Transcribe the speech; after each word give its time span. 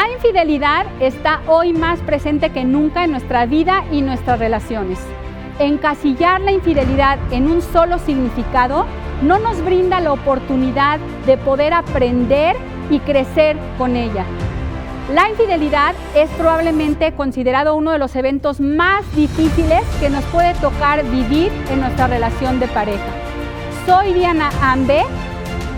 La 0.00 0.08
infidelidad 0.08 0.86
está 0.98 1.42
hoy 1.46 1.74
más 1.74 2.00
presente 2.00 2.48
que 2.48 2.64
nunca 2.64 3.04
en 3.04 3.10
nuestra 3.10 3.44
vida 3.44 3.84
y 3.92 4.00
nuestras 4.00 4.38
relaciones. 4.38 4.98
Encasillar 5.58 6.40
la 6.40 6.52
infidelidad 6.52 7.18
en 7.30 7.50
un 7.50 7.60
solo 7.60 7.98
significado 7.98 8.86
no 9.20 9.38
nos 9.38 9.62
brinda 9.62 10.00
la 10.00 10.14
oportunidad 10.14 11.00
de 11.26 11.36
poder 11.36 11.74
aprender 11.74 12.56
y 12.88 13.00
crecer 13.00 13.58
con 13.76 13.94
ella. 13.94 14.24
La 15.12 15.28
infidelidad 15.28 15.94
es 16.16 16.30
probablemente 16.30 17.12
considerado 17.12 17.74
uno 17.74 17.90
de 17.90 17.98
los 17.98 18.16
eventos 18.16 18.58
más 18.58 19.04
difíciles 19.14 19.82
que 20.00 20.08
nos 20.08 20.24
puede 20.26 20.54
tocar 20.54 21.04
vivir 21.10 21.52
en 21.70 21.80
nuestra 21.80 22.06
relación 22.06 22.58
de 22.58 22.68
pareja. 22.68 23.12
Soy 23.84 24.14
Diana 24.14 24.48
Ambe, 24.62 25.02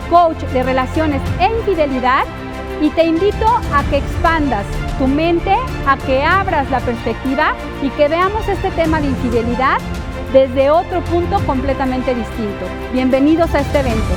coach 0.09 0.39
de 0.53 0.63
relaciones 0.63 1.21
e 1.41 1.47
infidelidad 1.59 2.23
y 2.83 2.91
te 2.91 3.05
invito 3.05 3.47
a 3.73 3.85
que 3.91 3.99
expandas 3.99 4.67
tu 4.99 5.07
mente, 5.07 5.55
a 5.87 5.97
que 5.99 6.25
abras 6.25 6.69
la 6.69 6.81
perspectiva 6.81 7.55
y 7.81 7.91
que 7.91 8.09
veamos 8.09 8.49
este 8.49 8.73
tema 8.73 9.01
de 9.01 9.07
infidelidad 9.07 9.79
desde 10.33 10.69
otro 10.69 11.01
punto 11.05 11.39
completamente 11.47 12.13
distinto. 12.13 12.67
Bienvenidos 12.93 13.55
a 13.55 13.61
este 13.61 13.79
evento. 13.79 14.15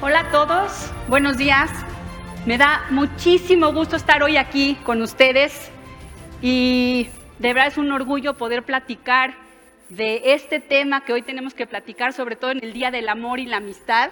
Hola 0.00 0.20
a 0.20 0.30
todos, 0.30 0.90
buenos 1.08 1.36
días. 1.36 1.70
Me 2.46 2.56
da 2.56 2.86
muchísimo 2.88 3.74
gusto 3.74 3.96
estar 3.96 4.22
hoy 4.22 4.38
aquí 4.38 4.78
con 4.82 5.02
ustedes 5.02 5.70
y 6.40 7.10
de 7.38 7.52
verdad 7.52 7.66
es 7.66 7.76
un 7.76 7.92
orgullo 7.92 8.32
poder 8.32 8.62
platicar 8.62 9.34
de 9.90 10.32
este 10.32 10.58
tema 10.58 11.04
que 11.04 11.12
hoy 11.12 11.20
tenemos 11.20 11.52
que 11.52 11.66
platicar, 11.66 12.14
sobre 12.14 12.36
todo 12.36 12.52
en 12.52 12.64
el 12.64 12.72
Día 12.72 12.90
del 12.90 13.10
Amor 13.10 13.40
y 13.40 13.44
la 13.44 13.58
Amistad. 13.58 14.08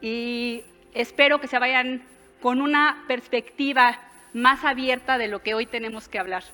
Y 0.00 0.64
espero 0.94 1.40
que 1.40 1.48
se 1.48 1.58
vayan 1.58 2.02
con 2.40 2.60
una 2.60 3.04
perspectiva 3.06 3.98
más 4.32 4.64
abierta 4.64 5.18
de 5.18 5.28
lo 5.28 5.42
que 5.42 5.54
hoy 5.54 5.66
tenemos 5.66 6.08
que 6.08 6.18
hablar. 6.18 6.44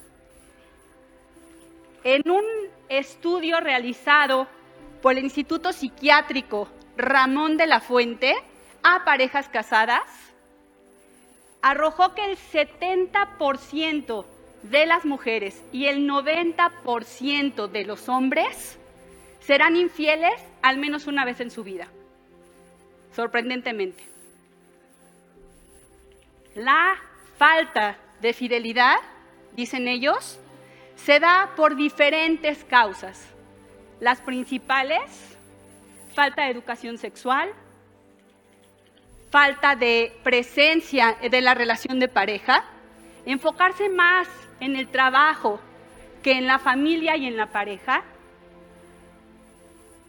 En 2.05 2.29
un 2.31 2.45
estudio 2.89 3.61
realizado 3.61 4.47
por 5.03 5.13
el 5.13 5.25
Instituto 5.25 5.73
Psiquiátrico 5.73 6.69
Ramón 6.97 7.57
de 7.57 7.67
la 7.67 7.81
Fuente 7.81 8.35
a 8.83 9.05
parejas 9.05 9.49
casadas, 9.49 10.03
arrojó 11.63 12.15
que 12.15 12.25
el 12.25 12.37
70% 12.37 14.25
de 14.63 14.87
las 14.87 15.05
mujeres 15.05 15.63
y 15.73 15.87
el 15.87 16.09
90% 16.09 17.69
de 17.69 17.85
los 17.85 18.09
hombres 18.09 18.79
serán 19.41 19.77
infieles 19.77 20.41
al 20.63 20.79
menos 20.79 21.07
una 21.07 21.25
vez 21.25 21.41
en 21.41 21.51
su 21.51 21.63
vida, 21.63 21.89
sorprendentemente. 23.17 24.05
La 26.55 26.97
falta 27.39 27.97
de 28.21 28.35
fidelidad, 28.35 28.97
dicen 29.55 29.89
ellos, 29.89 30.39
se 30.97 31.19
da 31.19 31.55
por 31.57 31.77
diferentes 31.77 32.63
causas. 32.65 33.27
Las 34.01 34.21
principales 34.21 35.37
falta 36.15 36.45
de 36.45 36.51
educación 36.51 36.97
sexual, 36.99 37.51
falta 39.31 39.77
de 39.77 40.19
presencia 40.23 41.17
de 41.31 41.41
la 41.41 41.55
relación 41.55 41.99
de 41.99 42.09
pareja, 42.09 42.65
enfocarse 43.27 43.89
más 43.89 44.29
en 44.61 44.77
el 44.77 44.89
trabajo 44.89 45.61
que 46.23 46.33
en 46.33 46.47
la 46.47 46.59
familia 46.59 47.17
y 47.17 47.27
en 47.27 47.37
la 47.37 47.47
pareja, 47.47 48.03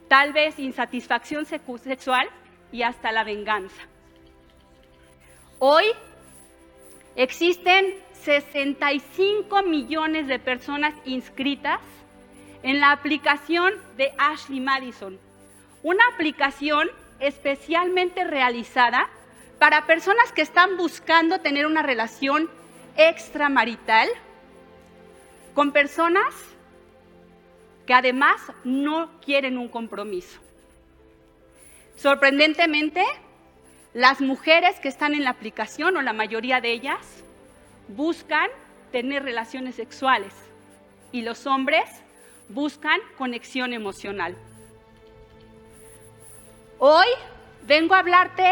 tal 0.07 0.31
vez 0.31 0.59
insatisfacción 0.59 1.45
sexual 1.45 2.29
y 2.71 2.83
hasta 2.83 3.11
la 3.11 3.23
venganza. 3.23 3.81
Hoy 5.59 5.85
existen 7.15 7.95
65 8.23 9.63
millones 9.63 10.27
de 10.27 10.39
personas 10.39 10.93
inscritas 11.05 11.79
en 12.63 12.79
la 12.79 12.91
aplicación 12.91 13.73
de 13.95 14.11
Ashley 14.17 14.59
Madison, 14.59 15.19
una 15.83 16.05
aplicación 16.13 16.89
especialmente 17.19 18.23
realizada 18.23 19.09
para 19.59 19.87
personas 19.87 20.31
que 20.31 20.41
están 20.41 20.77
buscando 20.77 21.39
tener 21.39 21.65
una 21.65 21.81
relación 21.81 22.49
extramarital 22.95 24.07
con 25.53 25.71
personas 25.71 26.33
que 27.85 27.93
además 27.93 28.39
no 28.63 29.19
quieren 29.21 29.57
un 29.57 29.69
compromiso. 29.69 30.39
Sorprendentemente, 31.97 33.03
las 33.95 34.21
mujeres 34.21 34.79
que 34.79 34.87
están 34.87 35.15
en 35.15 35.23
la 35.23 35.31
aplicación, 35.31 35.97
o 35.97 36.03
la 36.03 36.13
mayoría 36.13 36.61
de 36.61 36.71
ellas, 36.71 37.23
buscan 37.87 38.47
tener 38.91 39.23
relaciones 39.23 39.75
sexuales 39.75 40.31
y 41.11 41.23
los 41.23 41.47
hombres 41.47 41.89
buscan 42.49 42.99
conexión 43.17 43.73
emocional. 43.73 44.37
Hoy 46.77 47.07
vengo 47.63 47.95
a 47.95 47.99
hablarte 47.99 48.51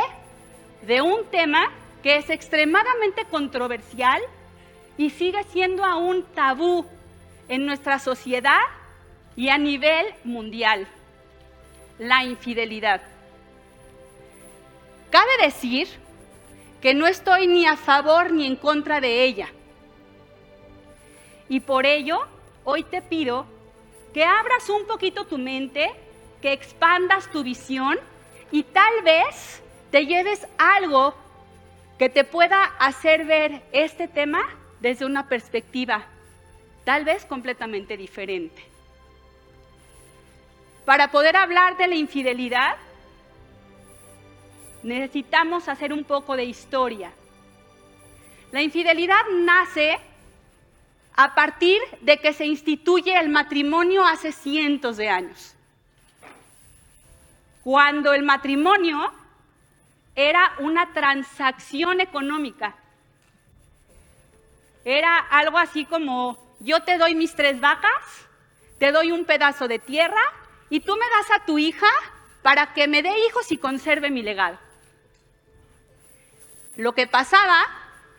de 0.81 1.03
un 1.03 1.25
tema 1.25 1.71
que 2.01 2.17
es 2.17 2.31
extremadamente 2.31 3.25
controversial 3.25 4.21
y 4.97 5.11
sigue 5.11 5.43
siendo 5.43 5.85
aún 5.85 6.25
tabú 6.33 6.87
en 7.47 7.67
nuestra 7.67 7.99
sociedad 7.99 8.61
y 9.35 9.49
a 9.49 9.59
nivel 9.59 10.07
mundial, 10.23 10.87
la 11.99 12.23
infidelidad. 12.23 13.14
Cabe 15.15 15.45
decir 15.45 15.87
que 16.81 16.93
no 16.93 17.07
estoy 17.07 17.47
ni 17.47 17.65
a 17.65 17.77
favor 17.77 18.33
ni 18.33 18.45
en 18.45 18.57
contra 18.57 18.99
de 18.99 19.23
ella. 19.23 19.47
Y 21.47 21.61
por 21.61 21.85
ello, 21.85 22.19
hoy 22.65 22.83
te 22.83 23.01
pido 23.01 23.45
que 24.13 24.25
abras 24.25 24.69
un 24.69 24.85
poquito 24.85 25.23
tu 25.23 25.37
mente, 25.37 25.89
que 26.41 26.51
expandas 26.51 27.31
tu 27.31 27.43
visión 27.43 27.97
y 28.51 28.63
tal 28.63 29.03
vez 29.05 29.63
te 29.89 30.05
lleves 30.05 30.45
algo 30.57 31.15
que 31.97 32.09
te 32.09 32.25
pueda 32.25 32.65
hacer 32.77 33.23
ver 33.23 33.61
este 33.71 34.09
tema 34.09 34.41
desde 34.81 35.05
una 35.05 35.29
perspectiva 35.29 36.05
tal 36.83 37.05
vez 37.05 37.23
completamente 37.23 37.95
diferente. 37.95 38.61
Para 40.83 41.09
poder 41.09 41.37
hablar 41.37 41.77
de 41.77 41.87
la 41.87 41.95
infidelidad, 41.95 42.75
necesitamos 44.85 45.67
hacer 45.67 45.91
un 45.91 46.03
poco 46.03 46.35
de 46.35 46.45
historia. 46.45 47.11
La 48.51 48.61
infidelidad 48.61 49.21
nace 49.33 49.99
a 51.15 51.33
partir 51.33 51.81
de 52.01 52.17
que 52.19 52.33
se 52.33 52.45
instituye 52.45 53.17
el 53.17 53.29
matrimonio 53.29 54.05
hace 54.05 54.31
cientos 54.31 54.97
de 54.97 55.09
años 55.09 55.55
cuando 57.63 58.13
el 58.13 58.21
matrimonio 58.21 59.11
era 60.15 60.53
una 60.59 60.93
transacción 60.93 61.99
económica. 61.99 62.75
Era 64.85 65.17
algo 65.17 65.57
así 65.57 65.83
como, 65.85 66.37
yo 66.59 66.83
te 66.83 66.99
doy 66.99 67.15
mis 67.15 67.33
tres 67.33 67.59
vacas, 67.59 68.27
te 68.77 68.91
doy 68.91 69.11
un 69.11 69.25
pedazo 69.25 69.67
de 69.67 69.79
tierra 69.79 70.21
y 70.69 70.79
tú 70.79 70.93
me 70.93 71.05
das 71.17 71.41
a 71.41 71.45
tu 71.45 71.57
hija 71.57 71.89
para 72.43 72.71
que 72.73 72.87
me 72.87 73.01
dé 73.01 73.13
hijos 73.27 73.51
y 73.51 73.57
conserve 73.57 74.11
mi 74.11 74.21
legado. 74.21 74.59
Lo 76.77 76.93
que 76.93 77.07
pasaba 77.07 77.65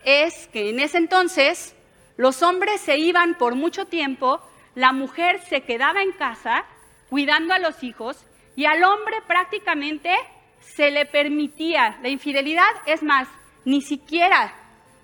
es 0.05 0.49
que 0.49 0.71
en 0.71 0.81
ese 0.81 0.99
entonces 0.99 1.75
los 2.17 2.43
hombres 2.43 2.81
se 2.81 2.97
iban 2.97 3.37
por 3.37 3.55
mucho 3.55 3.87
tiempo, 3.87 4.41
la 4.75 4.93
mujer 4.93 5.41
se 5.49 5.63
quedaba 5.63 6.03
en 6.03 6.13
casa 6.13 6.65
cuidando 7.11 7.53
a 7.53 7.59
los 7.59 7.83
hijos 7.83 8.25
y 8.55 8.65
al 8.65 8.83
hombre 8.85 9.17
prácticamente 9.27 10.15
se 10.61 10.91
le 10.91 11.05
permitía 11.05 11.99
la 12.03 12.09
infidelidad, 12.09 12.67
es 12.87 13.03
más, 13.03 13.29
ni 13.65 13.83
siquiera 13.83 14.55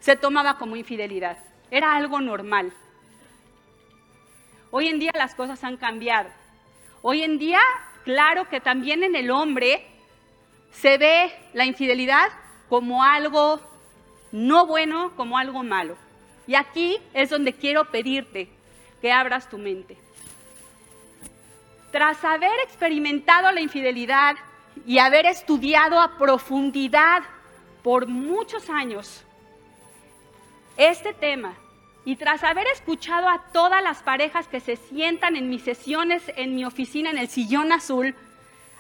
se 0.01 0.17
tomaba 0.17 0.57
como 0.57 0.77
infidelidad, 0.77 1.37
era 1.71 1.95
algo 1.95 2.21
normal. 2.21 2.73
Hoy 4.71 4.89
en 4.89 4.99
día 4.99 5.13
las 5.15 5.35
cosas 5.35 5.63
han 5.65 5.77
cambiado. 5.77 6.31
Hoy 7.03 7.23
en 7.23 7.39
día, 7.39 7.61
claro 8.05 8.49
que 8.49 8.61
también 8.61 9.03
en 9.03 9.15
el 9.15 9.31
hombre 9.31 9.87
se 10.71 10.97
ve 10.97 11.31
la 11.53 11.67
infidelidad 11.67 12.29
como 12.73 13.05
algo 13.05 13.61
no 14.31 14.65
bueno, 14.65 15.13
como 15.15 15.37
algo 15.37 15.63
malo. 15.63 15.95
Y 16.47 16.55
aquí 16.55 16.97
es 17.13 17.29
donde 17.29 17.53
quiero 17.53 17.91
pedirte 17.91 18.49
que 19.03 19.13
abras 19.13 19.51
tu 19.51 19.59
mente. 19.59 19.99
Tras 21.91 22.25
haber 22.25 22.59
experimentado 22.61 23.53
la 23.53 23.61
infidelidad 23.61 24.37
y 24.87 24.97
haber 24.97 25.27
estudiado 25.27 26.01
a 26.01 26.17
profundidad 26.17 27.25
por 27.83 28.07
muchos 28.07 28.71
años 28.71 29.23
este 30.79 31.13
tema, 31.13 31.53
y 32.07 32.17
tras 32.17 32.43
haber 32.43 32.67
escuchado 32.69 33.29
a 33.29 33.53
todas 33.53 33.83
las 33.83 34.03
parejas 34.03 34.49
que 34.49 34.61
se 34.61 34.77
sientan 34.77 35.37
en 35.37 35.51
mis 35.51 35.63
sesiones 35.63 36.23
en 36.37 36.55
mi 36.55 36.65
oficina 36.65 37.11
en 37.11 37.19
el 37.19 37.29
sillón 37.29 37.71
azul, 37.71 38.15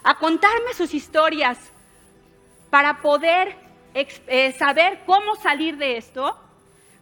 a 0.02 0.14
contarme 0.14 0.72
sus 0.72 0.94
historias 0.94 1.58
para 2.70 3.02
poder 3.02 3.70
eh, 3.94 4.52
saber 4.52 5.00
cómo 5.06 5.36
salir 5.36 5.76
de 5.76 5.96
esto, 5.96 6.36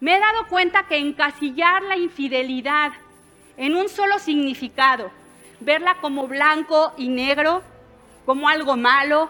me 0.01 0.17
he 0.17 0.21
dado 0.21 0.47
cuenta 0.49 0.87
que 0.87 0.97
encasillar 0.97 1.83
la 1.83 1.97
infidelidad 1.97 2.93
en 3.57 3.77
un 3.77 3.89
solo 3.89 4.19
significado, 4.19 5.11
verla 5.61 5.97
como 6.01 6.27
blanco 6.27 6.93
y 6.97 7.09
negro, 7.09 7.63
como 8.25 8.49
algo 8.49 8.77
malo, 8.77 9.29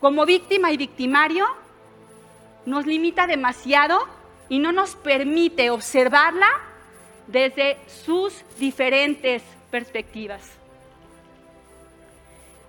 como 0.00 0.24
víctima 0.24 0.72
y 0.72 0.76
victimario, 0.76 1.46
nos 2.66 2.86
limita 2.86 3.26
demasiado 3.26 4.00
y 4.48 4.58
no 4.58 4.72
nos 4.72 4.96
permite 4.96 5.70
observarla 5.70 6.48
desde 7.26 7.78
sus 7.86 8.44
diferentes 8.58 9.42
perspectivas. 9.70 10.58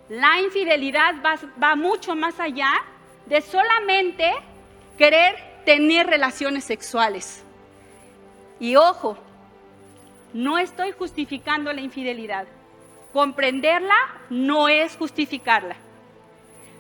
La 0.10 0.40
infidelidad 0.42 1.16
va, 1.62 1.76
mucho 1.76 2.16
más 2.16 2.40
allá 2.40 2.72
de 3.26 3.42
solamente 3.42 4.32
querer 4.98 5.36
tener 5.66 6.08
relaciones 6.08 6.64
sexuales. 6.64 7.44
Y 8.60 8.76
ojo, 8.76 9.18
no 10.34 10.58
estoy 10.58 10.92
justificando 10.92 11.72
la 11.74 11.82
infidelidad. 11.82 12.46
Comprenderla 13.14 13.96
no 14.30 14.68
es 14.68 14.96
justificarla. 14.96 15.76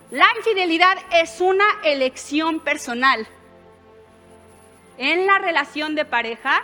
La 0.09 0.27
infidelidad 0.37 0.97
es 1.11 1.41
una 1.41 1.65
elección 1.83 2.59
personal. 2.59 3.27
En 4.97 5.25
la 5.25 5.39
relación 5.39 5.95
de 5.95 6.05
pareja, 6.05 6.61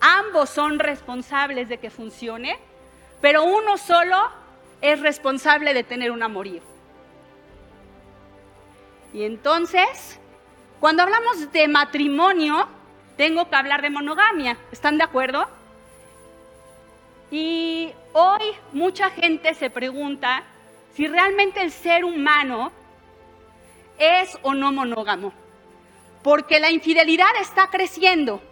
ambos 0.00 0.50
son 0.50 0.78
responsables 0.78 1.68
de 1.68 1.78
que 1.78 1.90
funcione, 1.90 2.58
pero 3.20 3.42
uno 3.44 3.78
solo 3.78 4.18
es 4.82 5.00
responsable 5.00 5.72
de 5.72 5.82
tener 5.82 6.10
un 6.10 6.22
amorío. 6.22 6.73
Y 9.14 9.24
entonces, 9.24 10.20
cuando 10.80 11.02
hablamos 11.02 11.50
de 11.50 11.68
matrimonio, 11.68 12.68
tengo 13.16 13.48
que 13.48 13.56
hablar 13.56 13.80
de 13.80 13.88
monogamia. 13.88 14.58
¿Están 14.72 14.98
de 14.98 15.04
acuerdo? 15.04 15.48
Y 17.30 17.90
hoy 18.12 18.42
mucha 18.72 19.08
gente 19.08 19.54
se 19.54 19.70
pregunta 19.70 20.42
si 20.94 21.06
realmente 21.06 21.62
el 21.62 21.70
ser 21.70 22.04
humano 22.04 22.72
es 23.98 24.36
o 24.42 24.52
no 24.52 24.70
monógamo. 24.72 25.32
Porque 26.22 26.60
la 26.60 26.70
infidelidad 26.70 27.28
está 27.40 27.68
creciendo, 27.68 28.42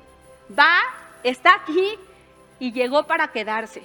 va, 0.59 0.79
está 1.23 1.55
aquí 1.55 1.99
y 2.59 2.73
llegó 2.73 3.05
para 3.05 3.29
quedarse, 3.29 3.83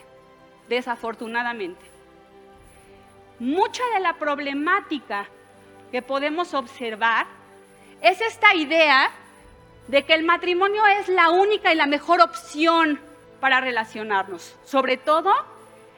desafortunadamente 0.69 1.97
mucha 3.39 3.83
de 3.93 3.99
la 3.99 4.13
problemática 4.13 5.27
que 5.91 6.01
podemos 6.01 6.53
observar 6.53 7.27
es 8.01 8.21
esta 8.21 8.53
idea 8.55 9.11
de 9.87 10.03
que 10.03 10.13
el 10.13 10.23
matrimonio 10.23 10.85
es 10.85 11.07
la 11.07 11.29
única 11.29 11.71
y 11.71 11.75
la 11.75 11.85
mejor 11.85 12.21
opción 12.21 12.99
para 13.39 13.61
relacionarnos, 13.61 14.55
sobre 14.65 14.97
todo 14.97 15.33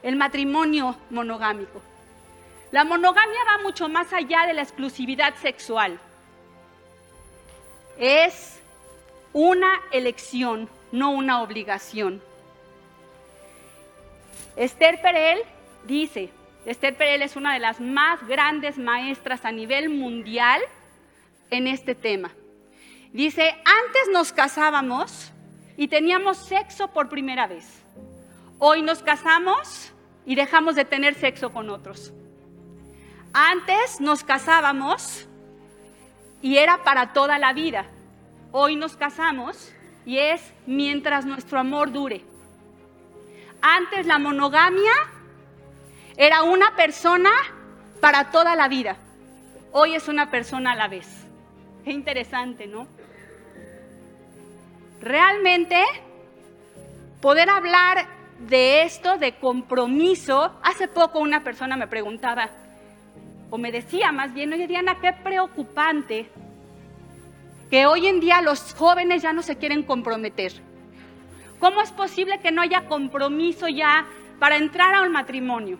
el 0.04 0.16
matrimonio 0.16 0.96
monogámico. 1.10 1.82
La 2.72 2.84
monogamia 2.84 3.40
va 3.48 3.64
mucho 3.64 3.90
más 3.90 4.14
allá 4.14 4.46
de 4.46 4.54
la 4.54 4.62
exclusividad 4.62 5.36
sexual. 5.36 6.00
Es 7.98 8.60
una 9.34 9.82
elección, 9.92 10.70
no 10.92 11.12
una 11.12 11.42
obligación. 11.42 12.22
Esther 14.56 15.02
Perel 15.02 15.40
dice, 15.86 16.30
Esther 16.70 16.96
Perel 16.96 17.24
es 17.24 17.36
una 17.36 17.54
de 17.54 17.60
las 17.60 17.82
más 17.82 18.28
grandes 18.28 18.78
maestras 18.78 19.44
a 19.44 19.52
nivel 19.52 19.90
mundial 19.90 20.62
en 21.50 21.66
este 21.66 21.96
tema. 21.96 22.30
Dice, 23.12 23.56
antes 23.66 24.10
nos 24.14 24.32
casábamos 24.32 25.32
y 25.78 25.88
teníamos 25.88 26.38
sexo 26.38 26.90
por 26.90 27.10
primera 27.10 27.48
vez. 27.48 27.82
Hoy 28.60 28.84
nos 28.84 29.02
casamos 29.02 29.92
y 30.28 30.36
dejamos 30.36 30.76
de 30.76 30.86
tener 30.86 31.16
sexo 31.16 31.52
con 31.52 31.72
otros. 31.72 32.14
Antes 33.34 34.00
nos 34.00 34.24
casábamos 34.24 35.28
y 36.40 36.58
era 36.58 36.84
para 36.84 37.14
toda 37.14 37.40
la 37.40 37.52
vida. 37.52 37.88
Hoy 38.52 38.76
nos 38.76 38.96
casamos 38.96 39.74
y 40.06 40.20
es 40.20 40.54
mientras 40.68 41.26
nuestro 41.26 41.60
amor 41.60 41.92
dure. 41.92 42.24
Antes 43.60 44.06
la 44.06 44.20
monogamia 44.20 44.94
era 46.20 46.44
una 46.44 46.76
persona 46.76 47.30
para 48.02 48.30
toda 48.30 48.54
la 48.58 48.68
vida. 48.68 48.98
Hoy 49.72 49.96
es 49.96 50.10
una 50.10 50.30
persona 50.30 50.74
a 50.74 50.76
la 50.76 50.90
vez. 50.90 51.08
Qué 51.86 51.92
interesante, 51.92 52.68
¿no? 52.68 52.88
Realmente, 55.00 55.82
poder 57.22 57.50
hablar 57.50 58.06
de 58.38 58.84
esto, 58.84 59.18
de 59.18 59.36
compromiso, 59.38 60.60
hace 60.62 60.90
poco 60.90 61.20
una 61.20 61.42
persona 61.42 61.78
me 61.78 61.88
preguntaba, 61.88 62.50
o 63.50 63.58
me 63.58 63.72
decía 63.72 64.12
más 64.12 64.34
bien, 64.34 64.52
oye 64.52 64.68
Diana, 64.68 65.00
qué 65.00 65.14
preocupante 65.14 66.30
que 67.72 67.86
hoy 67.86 68.08
en 68.08 68.20
día 68.20 68.42
los 68.42 68.74
jóvenes 68.74 69.22
ya 69.22 69.32
no 69.32 69.42
se 69.42 69.56
quieren 69.56 69.84
comprometer. 69.84 70.52
¿Cómo 71.62 71.82
es 71.82 71.94
posible 71.94 72.42
que 72.42 72.52
no 72.52 72.62
haya 72.62 72.88
compromiso 72.88 73.70
ya 73.70 74.06
para 74.38 74.58
entrar 74.58 74.94
a 74.94 75.04
un 75.04 75.14
matrimonio? 75.14 75.80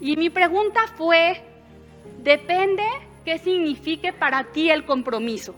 Y 0.00 0.16
mi 0.16 0.30
pregunta 0.30 0.86
fue, 0.96 1.42
depende 2.18 2.84
qué 3.24 3.38
signifique 3.38 4.12
para 4.12 4.44
ti 4.44 4.70
el 4.70 4.84
compromiso. 4.84 5.54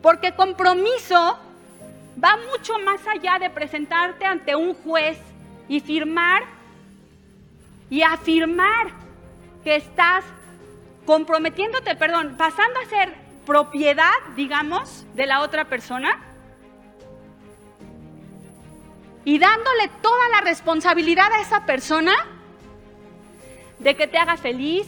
Porque 0.00 0.34
compromiso 0.34 1.38
va 2.22 2.36
mucho 2.50 2.78
más 2.80 3.06
allá 3.06 3.38
de 3.38 3.50
presentarte 3.50 4.24
ante 4.24 4.54
un 4.54 4.74
juez 4.74 5.18
y 5.68 5.80
firmar 5.80 6.44
y 7.90 8.02
afirmar 8.02 8.88
que 9.62 9.76
estás 9.76 10.24
comprometiéndote, 11.06 11.96
perdón, 11.96 12.36
pasando 12.36 12.80
a 12.80 12.88
ser 12.88 13.14
propiedad, 13.46 14.12
digamos, 14.36 15.06
de 15.14 15.26
la 15.26 15.42
otra 15.42 15.66
persona 15.66 16.18
y 19.24 19.38
dándole 19.38 19.88
toda 20.02 20.28
la 20.30 20.40
responsabilidad 20.42 21.32
a 21.32 21.40
esa 21.40 21.64
persona 21.66 22.12
de 23.84 23.94
que 23.94 24.06
te 24.06 24.16
haga 24.16 24.38
feliz, 24.38 24.86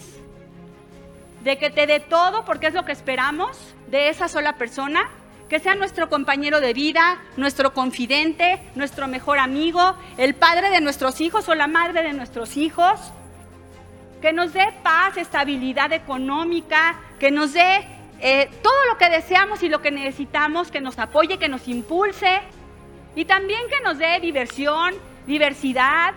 de 1.44 1.58
que 1.58 1.70
te 1.70 1.86
dé 1.86 2.00
todo, 2.00 2.46
porque 2.46 2.66
es 2.66 2.74
lo 2.74 2.86
que 2.86 2.92
esperamos 2.92 3.74
de 3.88 4.08
esa 4.08 4.26
sola 4.26 4.54
persona, 4.54 5.10
que 5.50 5.60
sea 5.60 5.74
nuestro 5.74 6.08
compañero 6.08 6.60
de 6.60 6.72
vida, 6.72 7.18
nuestro 7.36 7.74
confidente, 7.74 8.60
nuestro 8.74 9.06
mejor 9.06 9.38
amigo, 9.38 9.94
el 10.16 10.34
padre 10.34 10.70
de 10.70 10.80
nuestros 10.80 11.20
hijos 11.20 11.48
o 11.48 11.54
la 11.54 11.66
madre 11.66 12.02
de 12.02 12.14
nuestros 12.14 12.56
hijos, 12.56 12.98
que 14.22 14.32
nos 14.32 14.54
dé 14.54 14.66
paz, 14.82 15.18
estabilidad 15.18 15.92
económica, 15.92 16.98
que 17.20 17.30
nos 17.30 17.52
dé 17.52 17.86
eh, 18.20 18.48
todo 18.62 18.86
lo 18.90 18.96
que 18.96 19.10
deseamos 19.10 19.62
y 19.62 19.68
lo 19.68 19.82
que 19.82 19.90
necesitamos, 19.90 20.70
que 20.70 20.80
nos 20.80 20.98
apoye, 20.98 21.38
que 21.38 21.50
nos 21.50 21.68
impulse 21.68 22.40
y 23.14 23.26
también 23.26 23.60
que 23.68 23.82
nos 23.84 23.98
dé 23.98 24.18
diversión, 24.20 24.94
diversidad, 25.26 26.14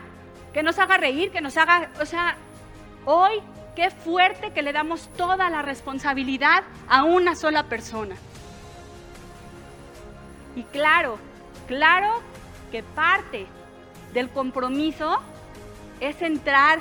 que 0.53 0.63
nos 0.63 0.79
haga 0.79 0.95
reír, 0.95 1.29
que 1.29 1.41
nos 1.41 1.57
haga, 1.57 1.91
o 2.01 2.05
sea, 2.05 2.37
Hoy, 3.05 3.41
qué 3.75 3.89
fuerte 3.89 4.51
que 4.51 4.61
le 4.61 4.73
damos 4.73 5.09
toda 5.15 5.49
la 5.49 5.61
responsabilidad 5.61 6.63
a 6.87 7.03
una 7.03 7.35
sola 7.35 7.63
persona. 7.63 8.15
Y 10.55 10.63
claro, 10.63 11.17
claro 11.67 12.21
que 12.71 12.83
parte 12.83 13.47
del 14.13 14.29
compromiso 14.29 15.19
es 15.99 16.21
entrar 16.21 16.79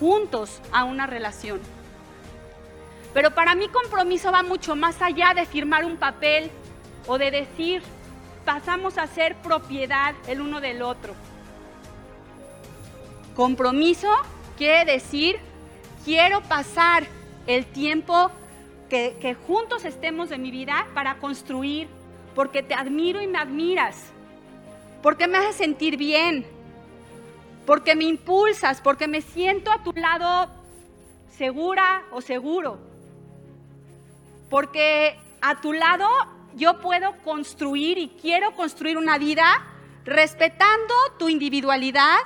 juntos 0.00 0.60
a 0.72 0.84
una 0.84 1.06
relación. 1.06 1.60
Pero 3.12 3.34
para 3.34 3.54
mí 3.54 3.68
compromiso 3.68 4.30
va 4.32 4.42
mucho 4.42 4.76
más 4.76 5.02
allá 5.02 5.34
de 5.34 5.46
firmar 5.46 5.84
un 5.84 5.96
papel 5.96 6.50
o 7.06 7.18
de 7.18 7.30
decir, 7.30 7.82
pasamos 8.44 8.96
a 8.98 9.06
ser 9.06 9.34
propiedad 9.36 10.14
el 10.26 10.40
uno 10.40 10.60
del 10.60 10.82
otro. 10.82 11.14
Compromiso 13.34 14.08
quiere 14.56 14.92
decir 14.92 15.38
quiero 16.04 16.42
pasar 16.42 17.06
el 17.46 17.66
tiempo 17.66 18.30
que, 18.88 19.36
juntos 19.46 19.84
estemos 19.84 20.28
de 20.30 20.38
mi 20.38 20.50
vida 20.50 20.86
para 20.94 21.18
construir, 21.18 21.88
porque 22.34 22.62
te 22.62 22.74
admiro 22.74 23.20
y 23.20 23.26
me 23.26 23.38
admiras, 23.38 24.12
porque 25.02 25.26
me 25.26 25.38
haces 25.38 25.56
sentir 25.56 25.96
bien, 25.96 26.46
porque 27.66 27.94
me 27.94 28.04
impulsas, 28.04 28.80
porque 28.80 29.08
me 29.08 29.20
siento 29.20 29.70
a 29.70 29.82
tu 29.82 29.92
lado 29.92 30.50
segura 31.36 32.04
o 32.10 32.20
seguro, 32.20 32.78
porque 34.48 35.18
a 35.40 35.60
tu 35.60 35.72
lado 35.72 36.08
yo 36.54 36.80
puedo 36.80 37.16
construir 37.18 37.98
y 37.98 38.08
quiero 38.20 38.52
construir 38.52 38.96
una 38.96 39.18
vida 39.18 39.44
respetando 40.04 40.94
tu 41.18 41.28
individualidad, 41.28 42.16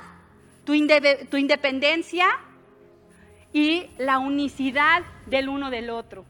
tu, 0.63 0.73
independencia 0.73 2.27
y 3.53 3.87
la 3.99 4.17
unicidad 4.17 5.03
del 5.27 5.47
uno 5.47 5.69
del 5.69 5.89
otro. 5.89 6.25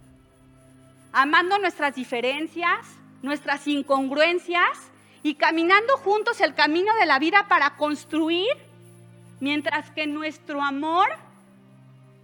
amando 1.16 1.60
nuestras 1.60 1.94
diferencias, 1.94 2.98
nuestras 3.22 3.68
incongruencias 3.68 4.92
y 5.22 5.36
caminando 5.36 5.96
juntos 5.98 6.42
el 6.42 6.56
camino 6.56 6.92
de 7.00 7.06
la 7.06 7.20
vida 7.20 7.46
para 7.48 7.76
construir, 7.78 8.50
mientras 9.40 9.92
que 9.92 10.08
nuestro 10.08 10.64
amor, 10.64 11.08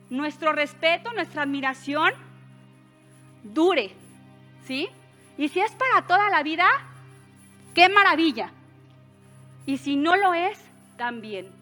nuestro 0.10 0.53
respeto, 0.53 1.13
nuestra 1.13 1.44
admiración 1.44 2.13
dure, 3.44 3.94
¿sí? 4.65 4.89
Y 5.38 5.50
si 5.50 5.60
es 5.60 5.72
para 5.74 6.08
toda 6.08 6.29
la 6.32 6.41
vida, 6.41 6.68
qué 7.75 7.89
maravilla. 7.89 8.51
Y 9.68 9.77
si 9.77 9.96
no 9.96 10.15
lo 10.15 10.34
es, 10.34 10.60
también. 10.98 11.59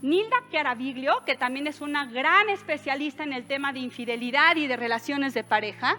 Nilda 0.00 0.36
Chiaraviglio, 0.50 1.24
que 1.24 1.36
también 1.36 1.66
es 1.66 1.80
una 1.80 2.06
gran 2.06 2.48
especialista 2.50 3.24
en 3.24 3.32
el 3.32 3.44
tema 3.44 3.72
de 3.72 3.80
infidelidad 3.80 4.56
y 4.56 4.66
de 4.66 4.76
relaciones 4.76 5.34
de 5.34 5.42
pareja, 5.42 5.98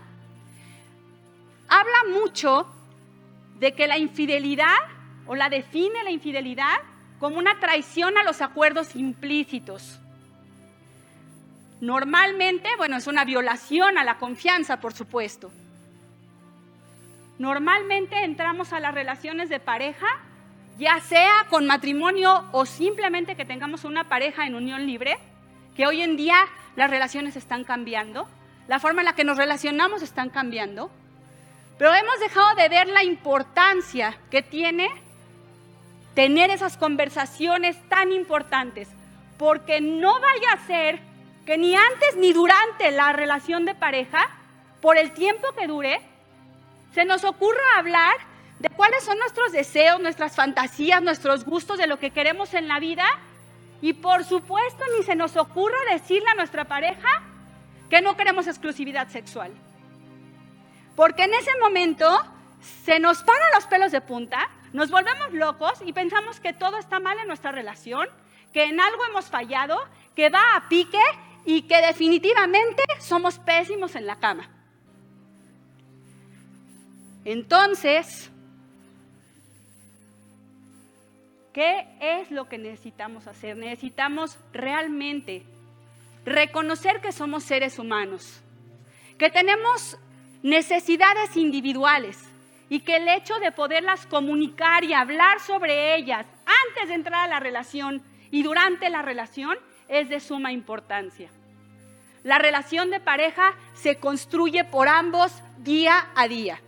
habla 1.67 2.19
mucho 2.19 2.67
de 3.59 3.73
que 3.73 3.87
la 3.87 3.97
infidelidad, 3.97 4.77
o 5.27 5.35
la 5.35 5.49
define 5.49 6.03
la 6.03 6.11
infidelidad, 6.11 6.77
como 7.19 7.37
una 7.37 7.59
traición 7.59 8.17
a 8.17 8.23
los 8.23 8.41
acuerdos 8.41 8.95
implícitos. 8.95 9.99
Normalmente, 11.81 12.69
bueno, 12.77 12.97
es 12.97 13.07
una 13.07 13.25
violación 13.25 13.97
a 13.97 14.03
la 14.03 14.17
confianza, 14.17 14.79
por 14.79 14.93
supuesto. 14.93 15.51
Normalmente 17.37 18.23
entramos 18.23 18.73
a 18.73 18.79
las 18.79 18.93
relaciones 18.93 19.49
de 19.49 19.59
pareja, 19.59 20.07
ya 20.79 21.01
sea 21.01 21.45
con 21.49 21.67
matrimonio 21.67 22.45
o 22.53 22.65
simplemente 22.65 23.35
que 23.35 23.43
tengamos 23.43 23.83
una 23.83 24.07
pareja 24.07 24.47
en 24.47 24.55
unión 24.55 24.87
libre, 24.87 25.19
que 25.75 25.85
hoy 25.85 26.01
en 26.01 26.15
día 26.15 26.37
las 26.77 26.89
relaciones 26.89 27.35
están 27.35 27.65
cambiando, 27.65 28.29
la 28.69 28.79
forma 28.79 29.01
en 29.01 29.05
la 29.05 29.13
que 29.13 29.25
nos 29.25 29.37
relacionamos 29.37 30.01
están 30.01 30.29
cambiando. 30.29 30.89
Pero 31.77 31.93
hemos 31.93 32.19
dejado 32.21 32.55
de 32.55 32.69
ver 32.69 32.87
la 32.87 33.03
importancia 33.03 34.17
que 34.31 34.41
tiene 34.41 34.89
tener 36.15 36.49
esas 36.49 36.77
conversaciones 36.77 37.77
tan 37.89 38.13
importantes, 38.13 38.87
porque 39.37 39.81
no 39.81 40.19
vaya 40.19 40.53
a 40.53 40.65
ser 40.65 40.99
que 41.45 41.57
ni 41.57 41.75
antes 41.75 42.15
ni 42.15 42.31
durante 42.31 42.91
la 42.91 43.11
relación 43.11 43.65
de 43.65 43.75
pareja, 43.75 44.29
por 44.81 44.97
el 44.97 45.11
tiempo 45.11 45.51
que 45.57 45.67
dure, 45.67 45.99
se 46.93 47.03
nos 47.03 47.25
ocurra 47.25 47.59
hablar 47.77 48.28
de 48.59 48.69
cuáles 48.69 49.03
son 49.03 49.17
nuestros 49.17 49.51
deseos, 49.51 49.99
nuestras 50.01 50.35
fantasías, 50.35 51.01
nuestros 51.01 51.45
gustos, 51.45 51.77
de 51.77 51.87
lo 51.87 51.97
que 51.97 52.11
queremos 52.11 52.53
en 52.53 52.67
la 52.67 52.79
vida. 52.79 53.05
Y 53.81 53.93
por 53.93 54.25
supuesto 54.25 54.83
ni 54.97 55.03
se 55.03 55.15
nos 55.15 55.37
ocurra 55.37 55.77
decirle 55.91 56.29
a 56.29 56.35
nuestra 56.35 56.65
pareja 56.65 57.07
que 57.89 58.01
no 58.01 58.17
queremos 58.17 58.47
exclusividad 58.47 59.07
sexual. 59.07 59.51
Porque 60.95 61.23
en 61.23 61.33
ese 61.33 61.51
momento 61.61 62.19
se 62.83 62.99
nos 62.99 63.23
paran 63.23 63.49
los 63.55 63.65
pelos 63.67 63.93
de 63.93 64.01
punta, 64.01 64.49
nos 64.73 64.91
volvemos 64.91 65.31
locos 65.31 65.79
y 65.85 65.93
pensamos 65.93 66.41
que 66.41 66.51
todo 66.51 66.77
está 66.77 66.99
mal 66.99 67.17
en 67.19 67.27
nuestra 67.27 67.53
relación, 67.53 68.07
que 68.51 68.65
en 68.65 68.81
algo 68.81 69.05
hemos 69.05 69.25
fallado, 69.25 69.79
que 70.15 70.29
va 70.29 70.55
a 70.55 70.67
pique 70.67 71.01
y 71.45 71.61
que 71.63 71.81
definitivamente 71.81 72.83
somos 72.99 73.39
pésimos 73.39 73.95
en 73.95 74.05
la 74.05 74.17
cama. 74.17 74.49
Entonces, 77.23 78.29
¿qué 81.59 81.85
es 81.99 82.31
lo 82.31 82.47
que 82.47 82.57
necesitamos 82.57 83.27
hacer? 83.27 83.57
Necesitamos 83.57 84.39
realmente 84.53 85.43
reconocer 86.23 87.01
que 87.01 87.11
somos 87.11 87.43
seres 87.43 87.77
humanos, 87.77 88.39
que 89.17 89.29
tenemos 89.29 89.97
necesidades 90.41 91.35
individuales 91.35 92.17
y 92.69 92.79
que 92.79 92.95
el 92.95 93.09
hecho 93.09 93.37
de 93.39 93.51
poderlas 93.51 94.05
comunicar 94.05 94.85
y 94.85 94.93
hablar 94.93 95.41
sobre 95.41 95.97
ellas 95.97 96.25
antes 96.69 96.87
de 96.87 96.95
entrar 96.95 97.25
a 97.25 97.27
la 97.27 97.41
relación 97.41 98.01
y 98.31 98.41
durante 98.41 98.89
la 98.89 99.01
relación 99.01 99.57
es 99.89 100.07
de 100.07 100.21
suma 100.21 100.53
importancia. 100.53 101.29
La 102.23 102.39
relación 102.39 102.89
de 102.89 103.01
pareja 103.01 103.53
se 103.73 103.97
construye 103.97 104.63
por 104.63 104.87
ambos 104.87 105.33
día 105.57 106.07
a 106.15 106.29
día. 106.29 106.61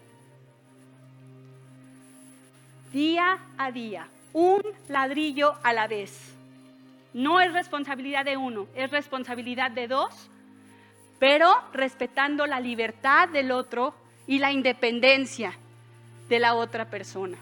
Día 2.91 3.37
a 3.57 3.71
día, 3.71 4.05
un 4.33 4.61
ladrillo 4.87 5.55
a 5.63 5.73
la 5.73 5.87
vez. 5.87 6.33
No 7.13 7.39
es 7.39 7.51
responsabilidad 7.51 8.25
de 8.25 8.37
uno, 8.37 8.67
es 8.75 8.89
responsabilidad 8.91 9.71
de 9.71 9.87
dos 9.87 10.31
pero 11.21 11.53
respetando 11.71 12.47
la 12.47 12.59
libertad 12.59 13.29
del 13.29 13.51
otro 13.51 13.93
y 14.25 14.39
la 14.39 14.51
independencia 14.51 15.53
de 16.27 16.39
la 16.39 16.55
otra 16.55 16.89
persona. 16.89 17.37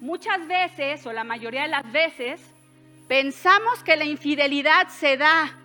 Muchas 0.00 0.46
veces, 0.46 1.04
o 1.04 1.12
la 1.12 1.24
mayoría 1.24 1.62
de 1.62 1.68
las 1.68 1.90
veces, 1.90 2.40
pensamos 3.08 3.82
que 3.82 3.96
la 3.96 4.04
infidelidad 4.04 4.86
se 4.86 5.16
da 5.16 5.58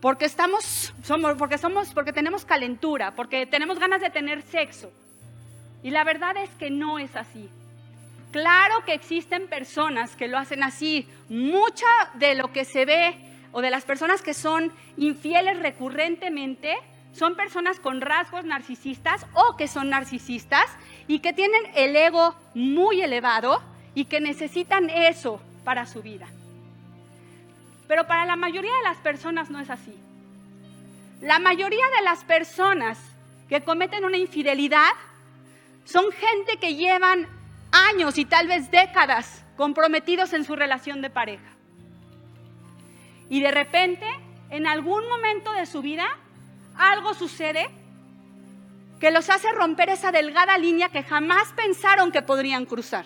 porque 0.00 0.24
estamos, 0.24 0.94
somos, 1.02 1.34
porque 1.36 1.58
somos, 1.58 1.92
porque 1.92 2.14
tenemos 2.14 2.46
calentura, 2.46 3.14
porque 3.14 3.44
tenemos 3.44 3.78
ganas 3.78 4.00
de 4.00 4.08
tener 4.08 4.40
sexo. 4.40 4.90
Y 5.84 5.90
la 5.90 6.02
verdad 6.02 6.36
es 6.38 6.48
que 6.58 6.70
no 6.70 6.98
es 6.98 7.14
así. 7.14 7.48
Claro 8.32 8.84
que 8.86 8.94
existen 8.94 9.46
personas 9.46 10.16
que 10.16 10.28
lo 10.28 10.38
hacen 10.38 10.62
así. 10.62 11.06
Mucha 11.28 11.86
de 12.14 12.34
lo 12.34 12.52
que 12.52 12.64
se 12.64 12.86
ve 12.86 13.14
o 13.52 13.60
de 13.60 13.70
las 13.70 13.84
personas 13.84 14.22
que 14.22 14.32
son 14.32 14.72
infieles 14.96 15.58
recurrentemente 15.60 16.74
son 17.12 17.36
personas 17.36 17.78
con 17.78 18.00
rasgos 18.00 18.46
narcisistas 18.46 19.26
o 19.34 19.56
que 19.56 19.68
son 19.68 19.90
narcisistas 19.90 20.64
y 21.06 21.18
que 21.18 21.34
tienen 21.34 21.62
el 21.74 21.94
ego 21.94 22.34
muy 22.54 23.02
elevado 23.02 23.62
y 23.94 24.06
que 24.06 24.20
necesitan 24.20 24.88
eso 24.88 25.38
para 25.64 25.86
su 25.86 26.00
vida. 26.00 26.26
Pero 27.86 28.06
para 28.06 28.24
la 28.24 28.36
mayoría 28.36 28.74
de 28.74 28.82
las 28.84 28.96
personas 28.96 29.50
no 29.50 29.60
es 29.60 29.68
así. 29.68 29.94
La 31.20 31.38
mayoría 31.38 31.84
de 31.98 32.04
las 32.04 32.24
personas 32.24 32.98
que 33.50 33.60
cometen 33.60 34.06
una 34.06 34.16
infidelidad 34.16 34.90
son 35.84 36.10
gente 36.12 36.58
que 36.58 36.74
llevan 36.74 37.28
años 37.70 38.18
y 38.18 38.24
tal 38.24 38.48
vez 38.48 38.70
décadas 38.70 39.44
comprometidos 39.56 40.32
en 40.32 40.44
su 40.44 40.56
relación 40.56 41.02
de 41.02 41.10
pareja. 41.10 41.50
Y 43.28 43.40
de 43.40 43.50
repente, 43.50 44.06
en 44.50 44.66
algún 44.66 45.06
momento 45.08 45.52
de 45.52 45.66
su 45.66 45.82
vida, 45.82 46.06
algo 46.76 47.14
sucede 47.14 47.68
que 49.00 49.10
los 49.10 49.28
hace 49.28 49.50
romper 49.52 49.90
esa 49.90 50.12
delgada 50.12 50.56
línea 50.58 50.88
que 50.88 51.02
jamás 51.02 51.52
pensaron 51.52 52.12
que 52.12 52.22
podrían 52.22 52.64
cruzar. 52.64 53.04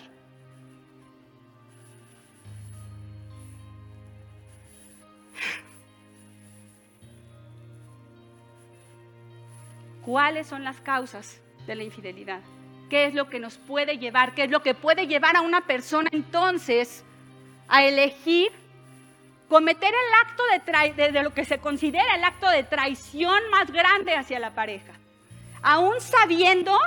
¿Cuáles 10.05 10.47
son 10.47 10.63
las 10.63 10.79
causas 10.81 11.39
de 11.67 11.75
la 11.75 11.83
infidelidad? 11.83 12.41
¿Qué 12.89 13.05
es 13.05 13.13
lo 13.13 13.29
que 13.29 13.39
nos 13.39 13.57
puede 13.57 13.97
llevar? 13.97 14.33
¿Qué 14.33 14.45
es 14.45 14.49
lo 14.49 14.61
que 14.61 14.73
puede 14.73 15.07
llevar 15.07 15.35
a 15.35 15.41
una 15.41 15.61
persona 15.61 16.09
entonces 16.11 17.05
a 17.67 17.83
elegir 17.83 18.51
cometer 19.47 19.89
el 19.89 20.27
acto 20.27 20.43
de, 20.93 21.11
de, 21.11 21.23
lo 21.23 21.33
que 21.33 21.43
se 21.43 21.57
considera 21.59 22.15
el 22.15 22.23
acto 22.23 22.49
de 22.49 22.63
traición 22.63 23.49
más 23.49 23.71
grande 23.71 24.15
hacia 24.15 24.39
la 24.39 24.53
pareja, 24.53 24.93
aún 25.61 25.99
sabiendo 25.99 26.77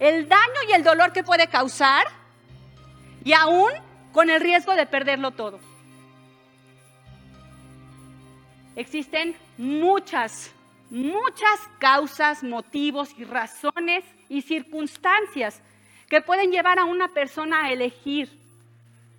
el 0.00 0.28
daño 0.28 0.60
y 0.68 0.72
el 0.72 0.82
dolor 0.82 1.12
que 1.12 1.22
puede 1.22 1.46
causar 1.46 2.06
y 3.24 3.32
aún 3.32 3.70
con 4.12 4.28
el 4.28 4.40
riesgo 4.40 4.74
de 4.74 4.86
perderlo 4.86 5.30
todo. 5.30 5.60
Existen 8.74 9.36
muchas, 9.56 10.52
muchas 10.90 11.60
causas, 11.78 12.42
motivos 12.42 13.10
y 13.16 13.24
razones 13.24 14.04
y 14.28 14.42
circunstancias 14.42 15.62
que 16.08 16.20
pueden 16.20 16.50
llevar 16.50 16.78
a 16.78 16.84
una 16.84 17.08
persona 17.08 17.64
a 17.64 17.72
elegir 17.72 18.30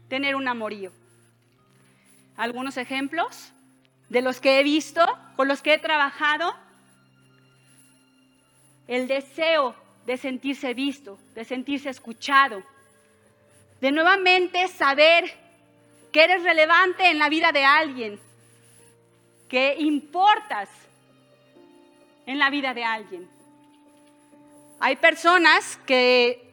tener 0.10 0.36
un 0.36 0.48
amorío 0.48 0.92
algunos 2.42 2.78
ejemplos 2.78 3.54
de 4.10 4.24
los 4.24 4.42
que 4.42 4.60
he 4.60 4.64
visto, 4.64 5.06
con 5.36 5.48
los 5.48 5.62
que 5.62 5.76
he 5.76 5.78
trabajado. 5.78 6.56
El 8.88 9.08
deseo 9.08 9.76
de 10.08 10.18
sentirse 10.18 10.74
visto, 10.74 11.20
de 11.36 11.46
sentirse 11.46 11.90
escuchado, 11.90 12.64
de 13.80 13.92
nuevamente 13.92 14.68
saber 14.70 15.32
que 16.12 16.24
eres 16.24 16.44
relevante 16.44 17.10
en 17.10 17.20
la 17.20 17.30
vida 17.30 17.52
de 17.52 17.64
alguien, 17.64 18.20
que 19.48 19.76
importas 19.78 20.68
en 22.26 22.40
la 22.40 22.50
vida 22.50 22.74
de 22.74 22.84
alguien. 22.84 23.30
Hay 24.80 24.96
personas 24.96 25.78
que 25.86 26.52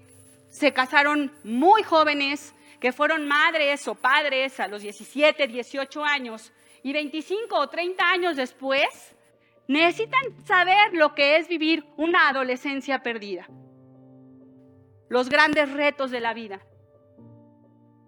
se 0.50 0.72
casaron 0.72 1.32
muy 1.44 1.82
jóvenes, 1.82 2.54
que 2.80 2.92
fueron 2.92 3.26
madres 3.26 3.88
o 3.88 3.94
padres 3.94 4.60
a 4.60 4.68
los 4.68 4.82
17, 4.82 5.46
18 5.46 6.04
años 6.04 6.52
y 6.82 6.92
25 6.92 7.56
o 7.56 7.68
30 7.68 8.10
años 8.10 8.36
después 8.36 9.16
necesitan 9.66 10.22
saber 10.46 10.94
lo 10.94 11.14
que 11.14 11.36
es 11.36 11.48
vivir 11.48 11.84
una 11.96 12.28
adolescencia 12.28 13.02
perdida. 13.02 13.46
Los 15.08 15.28
grandes 15.28 15.70
retos 15.72 16.10
de 16.10 16.20
la 16.20 16.34
vida. 16.34 16.60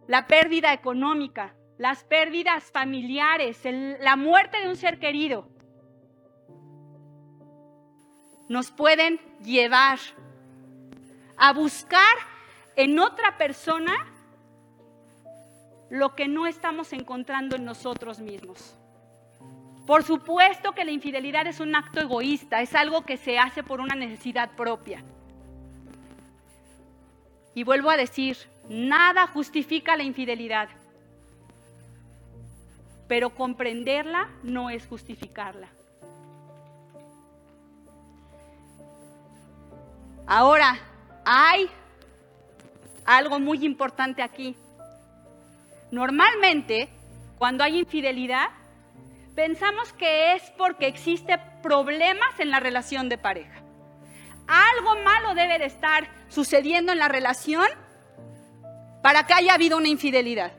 La 0.07 0.27
pérdida 0.27 0.73
económica, 0.73 1.55
las 1.79 2.05
pérdidas 2.05 2.65
familiares, 2.73 3.61
la 3.65 4.17
muerte 4.17 4.61
de 4.61 4.69
un 4.69 4.77
ser 4.77 4.99
querido. 4.99 5.49
Nos 8.51 8.73
pueden 8.73 9.21
llevar 9.45 10.01
a 11.37 11.53
buscar 11.53 12.17
en 12.75 12.99
otra 12.99 13.39
persona 13.39 13.95
lo 15.89 16.17
que 16.17 16.27
no 16.27 16.49
estamos 16.49 16.93
encontrando 16.93 17.55
en 17.55 17.65
nosotros 17.65 18.19
mismos. 18.19 18.75
Por 19.87 20.03
supuesto 20.03 20.73
que 20.73 20.85
la 20.85 20.91
infidelidad 20.91 21.47
es 21.47 21.61
un 21.61 21.77
acto 21.77 22.01
egoísta, 22.01 22.61
es 22.61 22.75
algo 22.75 23.03
que 23.03 23.19
se 23.19 23.39
hace 23.39 23.63
por 23.63 23.81
una 23.81 23.95
necesidad 23.95 24.51
propia. 24.57 25.01
Y 27.55 27.63
vuelvo 27.63 27.91
a 27.91 27.97
decir, 27.97 28.37
nada 28.69 29.29
justifica 29.29 29.97
la 29.97 30.03
infidelidad, 30.03 30.71
pero 33.07 33.31
comprenderla 33.31 34.29
no 34.43 34.71
es 34.71 34.89
justificarla. 34.89 35.69
Ahora, 40.33 40.79
hay 41.25 41.69
algo 43.05 43.41
muy 43.41 43.65
importante 43.65 44.23
aquí. 44.23 44.55
Normalmente, 45.91 46.89
cuando 47.37 47.65
hay 47.65 47.81
infidelidad, 47.81 48.47
pensamos 49.35 49.93
que 49.95 50.35
es 50.35 50.43
porque 50.57 50.87
existe 50.87 51.37
problemas 51.65 52.39
en 52.39 52.53
la 52.53 52.61
relación 52.61 53.09
de 53.09 53.19
pareja. 53.19 53.61
Algo 54.47 55.03
malo 55.03 55.35
debe 55.35 55.59
de 55.59 55.65
estar 55.65 56.09
sucediendo 56.29 56.93
en 56.93 57.01
la 57.01 57.09
relación 57.09 57.67
para 59.03 59.27
que 59.27 59.35
haya 59.35 59.55
habido 59.55 59.79
una 59.79 59.89
infidelidad. 59.89 60.53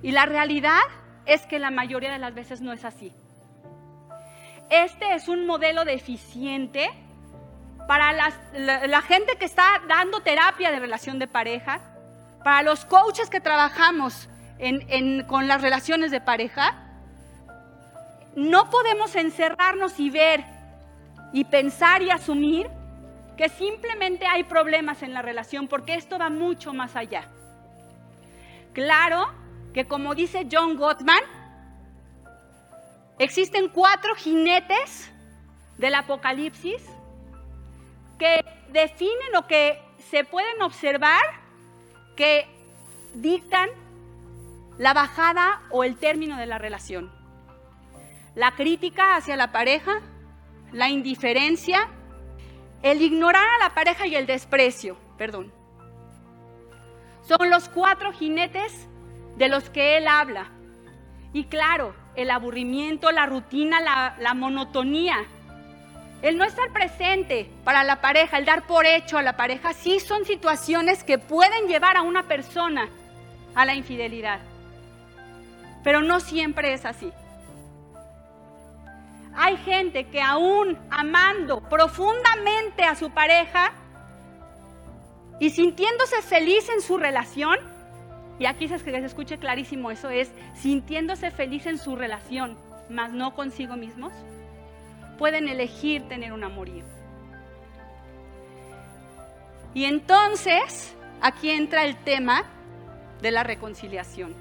Y 0.00 0.12
la 0.12 0.26
realidad 0.26 0.82
es 1.26 1.44
que 1.46 1.58
la 1.58 1.72
mayoría 1.72 2.12
de 2.12 2.20
las 2.20 2.34
veces 2.34 2.60
no 2.60 2.72
es 2.72 2.84
así. 2.84 3.12
Este 4.70 5.14
es 5.14 5.26
un 5.26 5.44
modelo 5.44 5.84
deficiente 5.84 6.88
para 7.88 8.12
la, 8.12 9.00
gente 9.00 9.36
que 9.38 9.46
está 9.46 9.80
dando 9.88 10.20
terapia 10.20 10.70
de 10.70 10.78
relación 10.78 11.18
de 11.18 11.26
pareja, 11.26 11.80
para 12.44 12.62
los 12.62 12.84
coaches 12.84 13.30
que 13.30 13.40
trabajamos 13.40 14.28
con 15.26 15.48
las 15.48 15.62
relaciones 15.62 16.10
de 16.10 16.20
pareja, 16.20 16.76
no 18.36 18.68
podemos 18.68 19.16
encerrarnos 19.16 19.98
y 19.98 20.10
ver 20.10 20.44
y 21.32 21.44
pensar 21.44 22.02
y 22.02 22.10
asumir 22.10 22.68
que 23.38 23.48
simplemente 23.48 24.26
hay 24.26 24.44
problemas 24.44 25.02
en 25.02 25.14
la 25.14 25.22
relación, 25.22 25.66
porque 25.66 25.94
esto 25.94 26.18
va 26.18 26.28
mucho 26.28 26.74
más 26.74 26.94
allá. 26.94 27.24
Claro 28.74 29.32
que 29.72 29.86
como 29.86 30.14
dice 30.14 30.46
John 30.52 30.76
Gottman, 30.76 31.22
existen 33.18 33.70
cuatro 33.70 34.14
jinetes 34.14 35.10
del 35.78 35.94
apocalipsis 35.94 36.82
que 38.18 38.44
definen 38.70 39.36
o 39.36 39.46
que 39.46 39.80
se 40.10 40.24
pueden 40.24 40.62
observar 40.62 41.22
que 42.16 42.46
dictan 43.14 43.68
la 44.78 44.94
bajada 44.94 45.62
o 45.70 45.84
el 45.84 45.96
término 45.96 46.36
de 46.36 46.46
la 46.46 46.58
relación. 46.58 47.12
La 48.34 48.52
crítica 48.52 49.16
hacia 49.16 49.36
la 49.36 49.52
pareja, 49.52 50.00
la 50.72 50.88
indiferencia, 50.88 51.88
el 52.82 53.02
ignorar 53.02 53.44
a 53.44 53.64
la 53.64 53.74
pareja 53.74 54.06
y 54.06 54.14
el 54.14 54.26
desprecio, 54.26 54.96
perdón. 55.16 55.52
Son 57.22 57.50
los 57.50 57.68
cuatro 57.68 58.12
jinetes 58.12 58.88
de 59.36 59.48
los 59.48 59.68
que 59.70 59.96
él 59.96 60.06
habla. 60.06 60.50
Y 61.32 61.44
claro, 61.44 61.94
el 62.14 62.30
aburrimiento, 62.30 63.10
la 63.10 63.26
rutina, 63.26 63.80
la, 63.80 64.16
la 64.18 64.34
monotonía, 64.34 65.16
el 66.22 66.36
no 66.36 66.44
estar 66.44 66.70
presente 66.72 67.48
para 67.64 67.84
la 67.84 68.00
pareja, 68.00 68.38
el 68.38 68.44
dar 68.44 68.66
por 68.66 68.86
hecho 68.86 69.18
a 69.18 69.22
la 69.22 69.36
pareja, 69.36 69.72
sí 69.72 70.00
son 70.00 70.24
situaciones 70.24 71.04
que 71.04 71.18
pueden 71.18 71.68
llevar 71.68 71.96
a 71.96 72.02
una 72.02 72.24
persona 72.24 72.88
a 73.54 73.64
la 73.64 73.74
infidelidad. 73.74 74.40
Pero 75.84 76.02
no 76.02 76.20
siempre 76.20 76.72
es 76.72 76.84
así. 76.84 77.12
Hay 79.36 79.56
gente 79.58 80.08
que 80.08 80.20
aún 80.20 80.76
amando 80.90 81.60
profundamente 81.60 82.82
a 82.82 82.96
su 82.96 83.10
pareja 83.10 83.72
y 85.38 85.50
sintiéndose 85.50 86.20
feliz 86.22 86.68
en 86.68 86.80
su 86.80 86.98
relación, 86.98 87.56
y 88.40 88.46
aquí 88.46 88.66
se, 88.66 88.78
se 88.80 88.96
escuche 89.04 89.38
clarísimo 89.38 89.92
eso, 89.92 90.10
es 90.10 90.32
sintiéndose 90.56 91.30
feliz 91.30 91.66
en 91.66 91.78
su 91.78 91.94
relación, 91.94 92.58
mas 92.90 93.12
no 93.12 93.36
consigo 93.36 93.76
mismos, 93.76 94.12
pueden 95.18 95.48
elegir 95.48 96.08
tener 96.08 96.32
un 96.32 96.44
amorío. 96.44 96.84
Y 99.74 99.84
entonces, 99.84 100.94
aquí 101.20 101.50
entra 101.50 101.84
el 101.84 101.96
tema 102.04 102.44
de 103.20 103.30
la 103.30 103.42
reconciliación, 103.42 104.34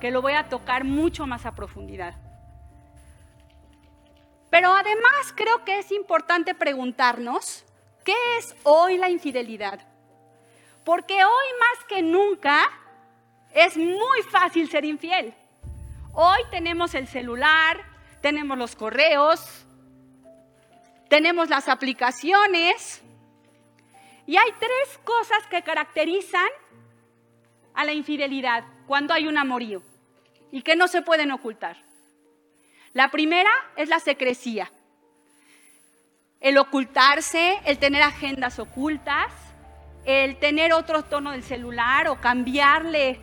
que 0.00 0.10
lo 0.10 0.22
voy 0.22 0.32
a 0.34 0.48
tocar 0.48 0.84
mucho 0.84 1.26
más 1.26 1.44
a 1.44 1.54
profundidad. 1.54 2.14
Pero 4.48 4.72
además 4.72 5.32
creo 5.34 5.64
que 5.64 5.78
es 5.78 5.90
importante 5.92 6.54
preguntarnos, 6.54 7.64
¿qué 8.04 8.14
es 8.38 8.54
hoy 8.62 8.98
la 8.98 9.10
infidelidad? 9.10 9.80
Porque 10.84 11.14
hoy 11.24 11.46
más 11.60 11.84
que 11.88 12.02
nunca 12.02 12.70
es 13.54 13.76
muy 13.76 14.22
fácil 14.30 14.68
ser 14.68 14.84
infiel. 14.84 15.34
Hoy 16.12 16.40
tenemos 16.50 16.94
el 16.94 17.06
celular, 17.06 17.91
tenemos 18.22 18.56
los 18.56 18.74
correos, 18.74 19.66
tenemos 21.10 21.50
las 21.50 21.68
aplicaciones. 21.68 23.02
Y 24.24 24.36
hay 24.36 24.50
tres 24.58 24.98
cosas 25.04 25.46
que 25.50 25.62
caracterizan 25.62 26.48
a 27.74 27.84
la 27.84 27.92
infidelidad 27.92 28.64
cuando 28.86 29.12
hay 29.12 29.26
un 29.26 29.36
amorío 29.36 29.82
y 30.52 30.62
que 30.62 30.76
no 30.76 30.88
se 30.88 31.02
pueden 31.02 31.32
ocultar. 31.32 31.76
La 32.92 33.10
primera 33.10 33.50
es 33.76 33.88
la 33.88 33.98
secrecía. 33.98 34.70
El 36.40 36.58
ocultarse, 36.58 37.60
el 37.64 37.78
tener 37.78 38.02
agendas 38.02 38.58
ocultas, 38.58 39.32
el 40.04 40.38
tener 40.38 40.72
otro 40.72 41.02
tono 41.04 41.32
del 41.32 41.42
celular 41.42 42.08
o 42.08 42.20
cambiarle 42.20 43.18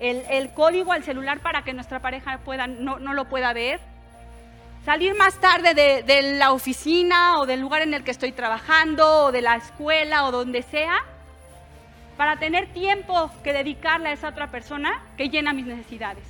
el, 0.00 0.52
código 0.54 0.92
al 0.92 1.04
celular 1.04 1.40
para 1.40 1.62
que 1.62 1.72
nuestra 1.72 2.00
pareja 2.00 2.38
pueda, 2.38 2.66
no 2.66 3.14
lo 3.14 3.28
pueda 3.28 3.52
ver 3.52 3.91
salir 4.84 5.16
más 5.16 5.38
tarde 5.40 5.74
de, 5.74 6.22
la 6.36 6.52
oficina 6.52 7.38
o 7.38 7.46
del 7.46 7.60
lugar 7.60 7.82
en 7.82 7.94
el 7.94 8.04
que 8.04 8.10
estoy 8.10 8.32
trabajando 8.32 9.24
o 9.24 9.32
de 9.32 9.42
la 9.42 9.56
escuela 9.56 10.24
o 10.26 10.32
donde 10.32 10.62
sea, 10.62 11.04
para 12.16 12.38
tener 12.38 12.72
tiempo 12.72 13.30
que 13.42 13.52
dedicarle 13.52 14.10
a 14.10 14.12
esa 14.12 14.28
otra 14.28 14.50
persona 14.50 15.02
que 15.16 15.28
llena 15.28 15.52
mis 15.52 15.66
necesidades. 15.66 16.24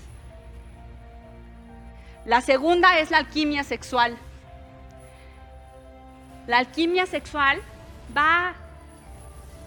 La 2.25 2.41
segunda 2.41 2.99
es 2.99 3.11
la 3.11 3.19
alquimia 3.19 3.65
sexual. 3.65 4.17
La 6.47 6.59
alquimia 6.59 7.07
sexual 7.07 7.61
va 8.17 8.55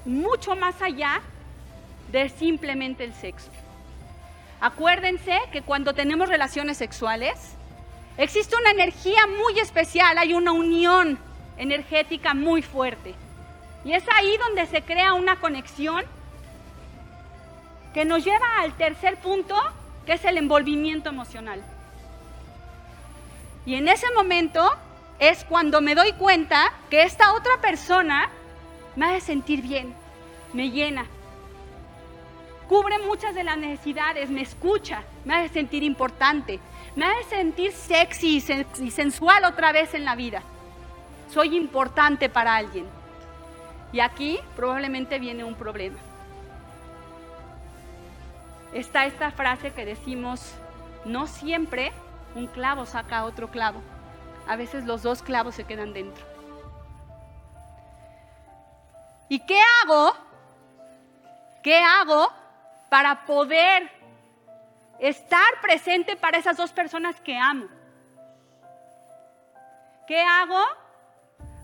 mucho 0.06 0.56
más 0.56 0.82
allá 0.82 1.21
de 2.12 2.30
simplemente 2.30 3.04
el 3.04 3.13
sexo. 3.13 3.52
Acuérdense 4.62 5.38
que 5.52 5.62
cuando 5.63 5.93
tenemos 5.93 6.30
relaciones 6.30 6.78
sexuales, 6.78 7.56
Existe 8.17 8.56
una 8.56 8.71
energía 8.71 9.28
muy 9.28 9.60
especial, 9.60 10.17
hay 10.17 10.34
una 10.34 10.51
unión 10.51 11.19
energética 11.58 12.34
muy 12.34 12.62
fuerte. 12.62 13.13
Y 13.84 13.93
es 13.93 14.04
ahí 14.15 14.38
donde 14.38 14.65
se 14.67 14.82
crea 14.82 15.13
una 15.13 15.39
conexión 15.39 16.04
que 17.93 18.06
nos 18.06 18.23
lleva 18.23 18.60
al 18.60 18.73
tercer 18.73 19.17
punto, 19.17 19.56
que 20.06 20.13
es 20.13 20.25
el 20.25 20.38
envolvimiento 20.38 21.10
emocional. 21.10 21.62
Y 23.65 23.75
en 23.75 23.88
ese 23.88 24.08
momento 24.13 24.69
es 25.19 25.43
cuando 25.43 25.82
me 25.82 25.95
doy 25.95 26.13
cuenta 26.13 26.73
que 26.89 27.04
esta 27.04 27.34
otra 27.34 27.58
persona 27.62 28.30
me 28.95 29.08
hace 29.08 29.21
sentir 29.21 29.62
bien, 29.62 29.93
me 30.54 30.71
llena, 30.71 31.06
cubre 32.67 32.99
muchas 32.99 33.34
de 33.36 33.43
las 33.43 33.58
necesidades, 33.58 34.30
me 34.30 34.41
escucha, 34.41 35.04
me 35.23 35.36
hace 35.36 35.54
sentir 35.54 35.84
importante, 35.84 36.60
me 36.95 37.05
hace 37.05 37.29
sentir 37.29 37.71
sexy 37.73 38.43
y 38.79 38.91
sensual 38.91 39.43
otra 39.43 39.71
vez 39.71 39.93
en 39.93 40.05
la 40.05 40.15
vida. 40.15 40.41
Soy 41.29 41.55
importante 41.58 42.29
para 42.29 42.55
alguien. 42.55 42.86
Y 43.91 43.99
aquí 43.99 44.39
probablemente 44.55 45.19
viene 45.19 45.43
un 45.43 45.55
problema. 45.55 45.97
Está 48.73 49.05
esta 49.05 49.31
frase 49.31 49.71
que 49.71 49.86
decimos, 49.86 50.53
no 51.05 51.27
siempre 51.27 51.91
un 52.36 52.47
clavo 52.47 52.86
saca 52.86 53.25
otro 53.25 53.49
clavo. 53.49 53.81
A 54.47 54.55
veces 54.55 54.86
los 54.86 55.01
dos 55.01 55.21
clavos 55.21 55.55
se 55.55 55.63
quedan 55.63 55.93
dentro. 55.93 56.25
¿Y 59.29 59.39
qué 59.39 59.60
hago? 59.81 60.13
¿Qué 61.63 61.77
hago 61.77 62.29
para 62.89 63.25
poder 63.25 63.89
estar 64.99 65.62
presente 65.62 66.15
para 66.15 66.38
esas 66.38 66.58
dos 66.58 66.71
personas 66.71 67.19
que 67.21 67.38
amo? 67.38 67.67
¿Qué 70.08 70.21
hago 70.21 70.62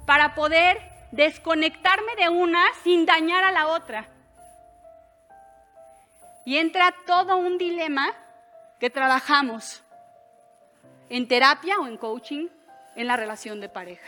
para 0.05 0.33
poder 0.33 0.81
desconectarme 1.11 2.15
de 2.15 2.29
una 2.29 2.63
sin 2.83 3.05
dañar 3.05 3.43
a 3.43 3.51
la 3.51 3.67
otra? 3.67 4.07
Y 6.45 6.57
entra 6.57 6.93
todo 7.05 7.37
un 7.37 7.57
dilema 7.57 8.13
que 8.79 8.89
trabajamos 8.89 9.83
en 11.09 11.27
terapia 11.27 11.79
o 11.79 11.87
en 11.87 11.97
coaching 11.97 12.47
en 12.95 13.07
la 13.07 13.15
relación 13.15 13.59
de 13.61 13.69
pareja. 13.69 14.07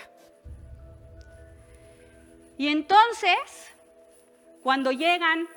Y 2.57 2.69
entonces, 2.69 3.73
cuando 4.63 4.91
llegan 4.91 5.47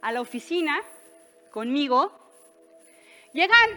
a 0.00 0.12
la 0.12 0.20
oficina 0.20 0.80
conmigo, 1.56 2.12
llegan 3.32 3.70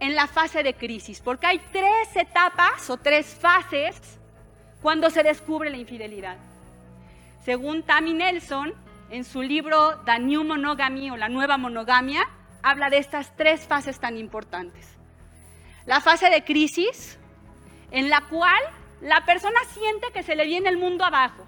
en 0.00 0.16
la 0.16 0.26
fase 0.26 0.64
de 0.64 0.74
crisis, 0.74 1.20
porque 1.20 1.46
hay 1.46 1.60
tres 1.70 2.16
etapas 2.16 2.90
o 2.90 2.96
tres 2.96 3.26
fases 3.40 4.18
cuando 4.82 5.08
se 5.08 5.22
descubre 5.22 5.70
la 5.70 5.76
infidelidad. 5.76 6.38
Según 7.44 7.84
Tammy 7.84 8.14
Nelson, 8.14 8.74
en 9.10 9.22
su 9.22 9.42
libro 9.42 10.00
The 10.06 10.18
New 10.18 10.42
Monogamy 10.42 11.12
o 11.12 11.16
la 11.16 11.28
nueva 11.28 11.56
monogamia, 11.56 12.28
habla 12.64 12.90
de 12.90 12.98
estas 12.98 13.36
tres 13.36 13.64
fases 13.68 14.00
tan 14.00 14.16
importantes 14.16 14.98
la 15.88 16.00
fase 16.02 16.28
de 16.28 16.44
crisis 16.44 17.16
en 17.92 18.10
la 18.10 18.22
cual 18.22 18.60
la 19.00 19.24
persona 19.24 19.58
siente 19.72 20.08
que 20.12 20.22
se 20.24 20.36
le 20.36 20.44
viene 20.44 20.68
el 20.68 20.76
mundo 20.76 21.02
abajo. 21.02 21.46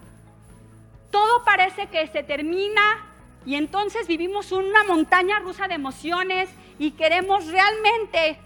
Todo 1.10 1.44
parece 1.44 1.88
que 1.88 2.06
se 2.06 2.22
termina 2.22 3.09
y 3.46 3.54
entonces 3.54 4.06
vivimos 4.06 4.52
una 4.52 4.84
montaña 4.84 5.38
rusa 5.38 5.66
de 5.66 5.74
emociones 5.74 6.50
y 6.78 6.92
queremos 6.92 7.46
realmente 7.46 8.38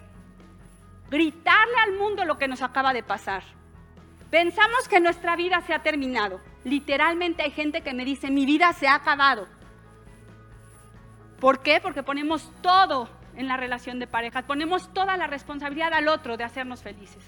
gritarle 1.11 1.74
al 1.85 1.92
mundo 1.92 2.24
lo 2.24 2.38
que 2.38 2.48
nos 2.48 2.62
acaba 2.62 2.92
de 2.92 3.02
pasar. 3.02 3.42
Pensamos 4.30 4.88
que 4.88 5.00
nuestra 5.00 5.37
vida 5.37 5.62
se 5.66 5.74
ha 5.74 5.83
terminado. 5.83 6.40
Literalmente 6.64 7.42
hay 7.42 7.50
gente 7.50 7.83
que 7.83 7.94
me 7.94 8.04
dice, 8.04 8.30
mi 8.30 8.46
vida 8.46 8.72
se 8.72 8.88
ha 8.88 8.94
acabado. 8.94 9.46
¿Por 11.40 11.61
qué? 11.61 11.80
Porque 11.80 12.02
ponemos 12.02 12.50
todo 12.62 13.09
en 13.37 13.48
la 13.48 13.57
relación 13.57 13.98
de 13.98 14.07
pareja. 14.07 14.42
Ponemos 14.42 14.92
toda 14.92 15.16
la 15.16 15.26
responsabilidad 15.26 15.92
al 15.92 16.09
otro 16.09 16.37
de 16.37 16.44
hacernos 16.44 16.83
felices. 16.83 17.22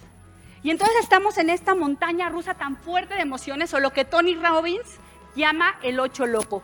Y 0.62 0.70
entonces 0.70 0.96
estamos 1.00 1.38
en 1.38 1.50
esta 1.50 1.74
montaña 1.74 2.28
rusa 2.28 2.54
tan 2.54 2.76
fuerte 2.76 3.14
de 3.14 3.20
emociones, 3.20 3.72
o 3.74 3.80
lo 3.80 3.92
que 3.92 4.04
Tony 4.04 4.34
Robbins 4.34 4.98
llama 5.36 5.76
el 5.82 6.00
ocho 6.00 6.26
loco. 6.26 6.62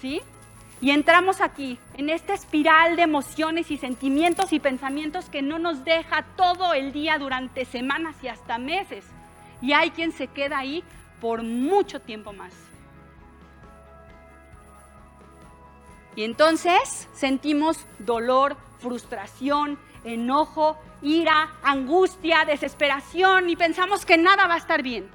¿Sí? 0.00 0.20
Y 0.80 0.90
entramos 0.90 1.40
aquí, 1.40 1.78
en 1.94 2.08
esta 2.08 2.34
espiral 2.34 2.94
de 2.94 3.02
emociones 3.02 3.70
y 3.70 3.78
sentimientos 3.78 4.52
y 4.52 4.60
pensamientos 4.60 5.28
que 5.28 5.42
no 5.42 5.58
nos 5.58 5.84
deja 5.84 6.22
todo 6.36 6.72
el 6.72 6.92
día 6.92 7.18
durante 7.18 7.64
semanas 7.64 8.14
y 8.22 8.28
hasta 8.28 8.58
meses. 8.58 9.04
Y 9.60 9.72
hay 9.72 9.90
quien 9.90 10.12
se 10.12 10.28
queda 10.28 10.58
ahí 10.58 10.84
por 11.20 11.42
mucho 11.42 12.00
tiempo 12.00 12.32
más. 12.32 12.52
Y 16.14 16.22
entonces 16.22 17.08
sentimos 17.12 17.84
dolor, 17.98 18.56
frustración, 18.78 19.78
enojo, 20.04 20.78
ira, 21.02 21.50
angustia, 21.62 22.44
desesperación 22.44 23.48
y 23.48 23.56
pensamos 23.56 24.06
que 24.06 24.16
nada 24.16 24.46
va 24.46 24.54
a 24.54 24.58
estar 24.58 24.82
bien. 24.82 25.08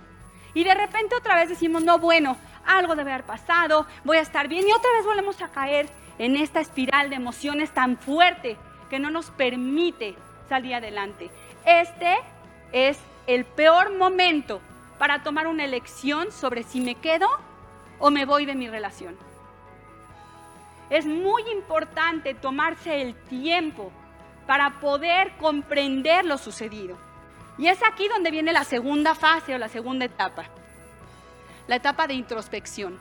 Y 0.54 0.63
de 0.63 0.74
repente 0.74 1.15
otra 1.15 1.36
vez 1.36 1.50
decimos, 1.50 1.84
no, 1.84 2.00
bueno, 2.00 2.38
algo 2.65 2.95
debe 2.95 3.12
haber 3.12 3.26
pasado, 3.26 3.86
voy 4.04 4.17
a 4.17 4.21
estar 4.21 4.47
bien. 4.47 4.67
Y 4.67 4.71
otra 4.71 4.91
vez 4.97 5.06
volvemos 5.06 5.41
a 5.41 5.49
caer 5.49 5.89
en 6.17 6.36
esta 6.36 6.60
espiral 6.60 7.10
de 7.10 7.15
emociones 7.15 7.71
tan 7.71 7.97
fuerte 7.97 8.58
que 8.89 8.99
no 8.99 9.10
nos 9.10 9.32
permite 9.32 10.15
salir 10.49 10.76
adelante. 10.76 11.30
Este 11.65 12.17
es 12.71 12.99
el 13.28 13.45
peor 13.45 13.95
momento 13.95 14.62
para 14.97 15.23
tomar 15.23 15.47
una 15.47 15.65
elección 15.65 16.32
sobre 16.32 16.63
si 16.63 16.82
me 16.82 16.95
quedo 16.95 17.28
o 17.99 18.12
me 18.12 18.26
voy 18.26 18.45
de 18.45 18.56
mi 18.56 18.69
relación 18.69 19.17
es 20.93 21.08
muy 21.08 21.41
importante 21.52 22.36
tomarse 22.36 23.02
el 23.02 23.15
tiempo 23.15 23.91
para 24.45 24.80
poder 24.80 25.32
comprender 25.38 26.23
lo 26.23 26.38
sucedido. 26.38 26.97
Y 27.58 27.67
es 27.67 27.80
aquí 27.84 28.08
donde 28.08 28.30
viene 28.30 28.54
la 28.54 28.63
segunda 28.63 29.15
fase 29.15 29.56
o 29.56 29.58
la 29.58 29.69
segunda 29.69 30.06
etapa, 30.06 30.45
la 31.67 31.76
etapa 31.78 32.08
de 32.08 32.13
introspección, 32.13 32.99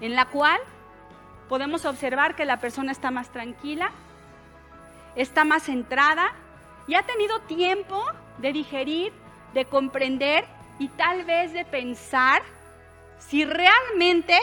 en 0.00 0.14
la 0.16 0.26
cual 0.26 0.60
podemos 1.48 1.84
observar 1.84 2.34
que 2.34 2.44
la 2.44 2.58
persona 2.58 2.92
está 2.92 3.10
más 3.10 3.30
tranquila, 3.30 3.90
está 5.14 5.44
más 5.44 5.64
centrada 5.64 6.32
y 6.86 6.94
ha 6.94 7.02
tenido 7.02 7.40
tiempo 7.40 8.04
de 8.38 8.52
digerir, 8.52 9.12
de 9.54 9.64
comprender 9.66 10.44
y 10.78 10.88
tal 10.88 11.24
vez 11.24 11.52
de 11.52 11.64
pensar 11.64 12.42
si 13.18 13.44
realmente 13.44 14.38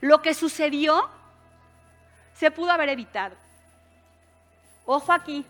lo 0.00 0.22
que 0.22 0.34
sucedió 0.34 1.08
se 2.34 2.50
pudo 2.50 2.70
haber 2.70 2.88
evitado. 2.88 3.36
Ojo 4.84 5.12
aquí, 5.12 5.44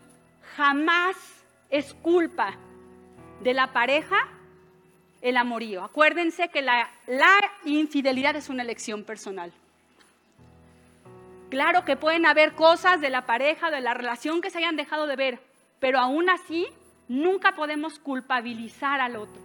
jamás 0.56 1.16
es 1.70 1.94
culpa 1.94 2.54
de 3.40 3.54
la 3.54 3.72
pareja 3.72 4.16
el 5.20 5.37
amorío. 5.37 5.83
Acuérdense 5.85 6.48
que 6.48 6.62
la, 6.62 6.88
infidelidad 7.64 8.37
es 8.37 8.48
una 8.48 8.62
elección 8.62 9.05
personal. 9.05 9.52
Claro 11.50 11.85
que 11.85 11.96
pueden 11.96 12.26
haber 12.26 12.55
cosas 12.55 13.00
de 13.00 13.11
la 13.11 13.26
pareja, 13.26 13.70
de 13.70 13.81
la 13.81 13.94
relación 13.94 14.40
que 14.40 14.50
se 14.50 14.59
hayan 14.59 14.76
dejado 14.76 15.07
de 15.07 15.16
ver, 15.16 15.40
pero 15.79 15.98
aún 15.98 16.29
así 16.29 16.66
nunca 17.09 17.52
podemos 17.52 17.98
culpabilizar 17.98 19.00
al 19.00 19.16
otro. 19.16 19.40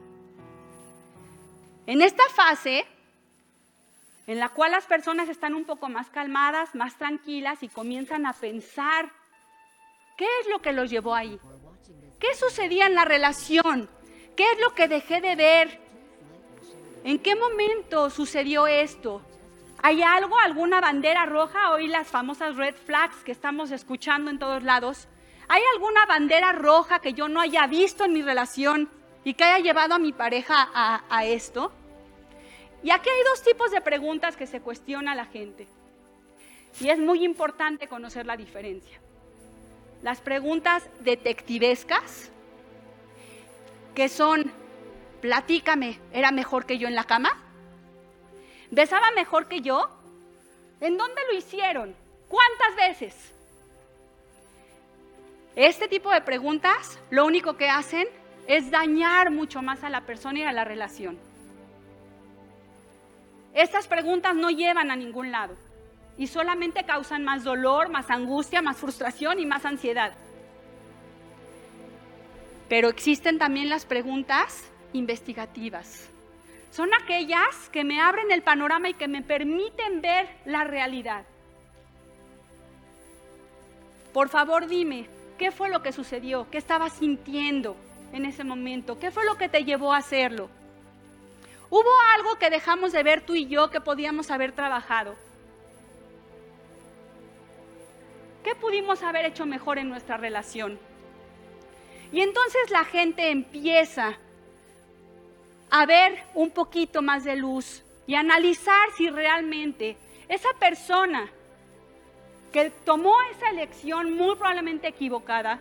En 1.86 2.02
esta 2.02 2.24
fase 2.36 2.86
en 4.28 4.40
la 4.40 4.50
cual 4.50 4.72
las 4.72 4.86
personas 4.86 5.30
están 5.30 5.54
un 5.54 5.66
poco 5.66 5.90
más 5.90 6.10
calmadas, 6.10 6.74
más 6.76 6.96
tranquilas 6.96 7.64
y 7.64 7.70
comienzan 7.70 8.26
a 8.26 8.34
pensar, 8.34 9.12
¿qué 10.16 10.26
es 10.42 10.48
lo 10.50 10.62
que 10.62 10.72
los 10.72 10.90
llevó 10.90 11.16
ahí? 11.16 11.40
¿Qué 12.20 12.34
sucedía 12.36 12.86
en 12.86 12.96
la 12.96 13.04
relación? 13.04 13.90
¿Qué 14.36 14.44
es 14.44 14.60
lo 14.60 14.74
que 14.74 14.88
dejé 14.88 15.22
de 15.22 15.36
ver? 15.36 15.80
¿En 17.04 17.20
qué 17.20 17.36
momento 17.36 18.10
sucedió 18.10 18.68
esto? 18.68 19.22
¿Hay 19.84 20.04
algo, 20.04 20.38
alguna 20.40 20.80
bandera 20.80 21.26
roja? 21.26 21.72
Hoy 21.72 21.88
las 21.88 22.08
famosas 22.08 22.56
red 22.56 22.76
flags 22.76 23.24
que 23.24 23.32
estamos 23.32 23.72
escuchando 23.72 24.30
en 24.30 24.38
todos 24.38 24.64
lados. 24.64 25.08
¿Hay 25.48 25.64
alguna 25.74 26.06
bandera 26.06 26.54
roja 26.54 27.00
que 27.00 27.14
yo 27.14 27.28
no 27.28 27.42
haya 27.42 27.68
visto 27.68 28.06
en 28.06 28.14
mi 28.14 28.22
relación 28.22 28.90
y 29.24 29.34
que 29.34 29.44
haya 29.44 29.64
llevado 29.64 29.96
a 29.96 30.00
mi 30.00 30.14
pareja 30.14 30.70
a, 30.74 31.26
esto? 31.26 31.74
Y 32.84 32.92
aquí 32.92 33.10
hay 33.10 33.24
dos 33.26 33.44
tipos 33.44 33.72
de 33.72 33.82
preguntas 33.82 34.38
que 34.38 34.48
se 34.48 34.62
cuestiona 34.62 35.14
la 35.14 35.26
gente. 35.26 35.68
Y 36.80 36.90
es 36.90 37.00
muy 37.00 37.26
importante 37.26 37.88
conocer 37.88 38.26
la 38.26 38.38
diferencia. 38.38 39.02
Las 40.04 40.22
preguntas 40.22 40.90
detectivescas, 41.02 42.31
que 43.96 44.10
son, 44.10 44.52
platícame, 45.22 46.00
¿era 46.14 46.32
mejor 46.32 46.66
que 46.66 46.78
yo 46.78 46.88
en 46.88 46.96
la 46.96 47.04
cama? 47.04 47.30
¿Besaba 48.70 49.12
mejor 49.12 49.48
que 49.48 49.62
yo? 49.62 49.90
¿En 50.80 50.98
dónde 50.98 51.22
lo 51.30 51.38
hicieron? 51.38 51.96
¿Cuántas 52.28 52.76
veces? 52.76 53.34
Este 55.56 55.88
tipo 55.90 56.12
de 56.12 56.22
preguntas 56.22 57.00
lo 57.10 57.26
único 57.26 57.58
que 57.58 57.70
hacen 57.70 58.08
es 58.48 58.72
dañar 58.72 59.32
mucho 59.32 59.62
más 59.62 59.84
a 59.84 59.90
la 59.90 60.02
persona 60.02 60.40
y 60.40 60.44
a 60.44 60.54
la 60.54 60.64
relación. 60.64 61.20
Estas 63.54 63.88
preguntas 63.88 64.34
no 64.34 64.50
llevan 64.50 64.92
a 64.92 64.96
ningún 64.96 65.32
lado 65.32 65.56
y 66.18 66.28
solamente 66.28 66.86
causan 66.86 67.26
más 67.26 67.44
dolor, 67.44 67.90
más 67.90 68.10
angustia, 68.10 68.62
más 68.62 68.78
frustración 68.78 69.40
y 69.40 69.46
más 69.46 69.66
ansiedad. 69.66 70.14
Pero 72.72 72.88
existen 72.88 73.38
también 73.38 73.68
las 73.68 73.86
preguntas 73.86 74.64
investigativas. 74.94 76.08
Son 76.72 76.90
aquellas 76.94 77.68
que 77.68 77.84
me 77.84 78.00
abren 78.00 78.32
el 78.32 78.44
panorama 78.44 78.88
y 78.88 78.94
que 78.94 79.10
me 79.10 79.22
permiten 79.22 80.00
ver 80.02 80.30
la 80.46 80.64
realidad. 80.64 81.26
Por 84.14 84.30
favor, 84.30 84.68
dime, 84.68 85.10
¿qué 85.38 85.52
fue 85.52 85.68
lo 85.68 85.84
que 85.84 85.92
sucedió? 85.92 86.50
¿Qué 86.50 86.58
estabas 86.58 86.94
sintiendo 86.94 87.76
en 88.14 88.24
ese 88.24 88.46
momento? 88.46 88.98
¿Qué 88.98 89.12
fue 89.12 89.26
lo 89.26 89.36
que 89.36 89.50
te 89.50 89.66
llevó 89.66 89.94
a 89.94 89.98
hacerlo? 89.98 90.50
Hubo 91.70 91.92
algo 92.16 92.38
que 92.38 92.50
dejamos 92.50 92.94
de 92.94 93.04
ver 93.04 93.20
tú 93.20 93.36
y 93.36 93.48
yo 93.48 93.70
que 93.70 93.82
podíamos 93.82 94.32
haber 94.32 94.54
trabajado. 94.54 95.16
¿Qué 98.46 98.56
pudimos 98.56 99.04
haber 99.04 99.26
hecho 99.26 99.46
mejor 99.46 99.78
en 99.78 99.90
nuestra 99.90 100.16
relación? 100.16 100.80
Y 102.12 102.22
entonces 102.22 102.70
la 102.72 102.84
gente 102.84 103.30
empieza 103.32 104.18
a 105.70 105.86
ver 105.86 106.24
un 106.34 106.52
poquito 106.52 107.02
más 107.02 107.24
de 107.24 107.38
luz 107.38 107.84
y 108.06 108.16
analizar 108.16 108.90
si 108.98 109.10
realmente 109.10 109.96
esa 110.28 110.50
persona 110.60 111.32
que 112.52 112.70
tomó 112.70 113.16
esa 113.32 113.50
elección 113.50 114.14
muy 114.14 114.36
probablemente 114.36 114.88
equivocada, 114.88 115.60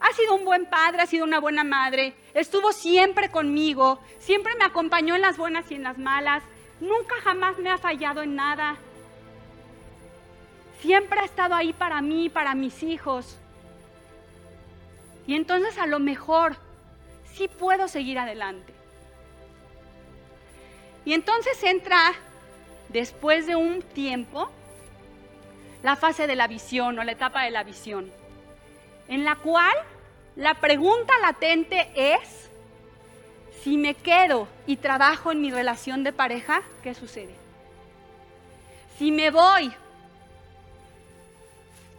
ha 0.00 0.12
sido 0.14 0.34
un 0.34 0.44
buen 0.44 0.66
padre, 0.66 1.02
ha 1.02 1.06
sido 1.06 1.24
una 1.24 1.38
buena 1.38 1.62
madre, 1.62 2.14
estuvo 2.34 2.72
siempre 2.72 3.30
conmigo, 3.30 4.00
siempre 4.18 4.54
me 4.56 4.64
acompañó 4.64 5.14
en 5.14 5.20
las 5.20 5.36
buenas 5.36 5.70
y 5.70 5.74
en 5.74 5.84
las 5.84 5.98
malas, 5.98 6.42
nunca 6.80 7.14
jamás 7.22 7.58
me 7.58 7.70
ha 7.70 7.78
fallado 7.78 8.22
en 8.22 8.34
nada, 8.34 8.76
siempre 10.80 11.20
ha 11.20 11.24
estado 11.24 11.54
ahí 11.54 11.72
para 11.72 12.00
mí, 12.00 12.30
para 12.30 12.54
mis 12.54 12.82
hijos. 12.82 13.38
Y 15.26 15.34
entonces 15.34 15.78
a 15.78 15.86
lo 15.86 15.98
mejor 15.98 16.56
sí 17.34 17.48
puedo 17.48 17.88
seguir 17.88 18.18
adelante. 18.18 18.72
Y 21.04 21.14
entonces 21.14 21.62
entra, 21.64 22.12
después 22.88 23.46
de 23.46 23.56
un 23.56 23.82
tiempo, 23.82 24.50
la 25.82 25.96
fase 25.96 26.26
de 26.26 26.36
la 26.36 26.46
visión 26.46 26.98
o 26.98 27.04
la 27.04 27.12
etapa 27.12 27.42
de 27.42 27.50
la 27.50 27.64
visión, 27.64 28.10
en 29.08 29.24
la 29.24 29.36
cual 29.36 29.74
la 30.36 30.54
pregunta 30.54 31.12
latente 31.20 31.90
es, 31.94 32.50
si 33.62 33.76
me 33.76 33.94
quedo 33.94 34.48
y 34.66 34.76
trabajo 34.76 35.32
en 35.32 35.40
mi 35.40 35.50
relación 35.50 36.04
de 36.04 36.12
pareja, 36.12 36.62
¿qué 36.82 36.94
sucede? 36.94 37.34
Si 38.98 39.10
me 39.10 39.30
voy 39.30 39.72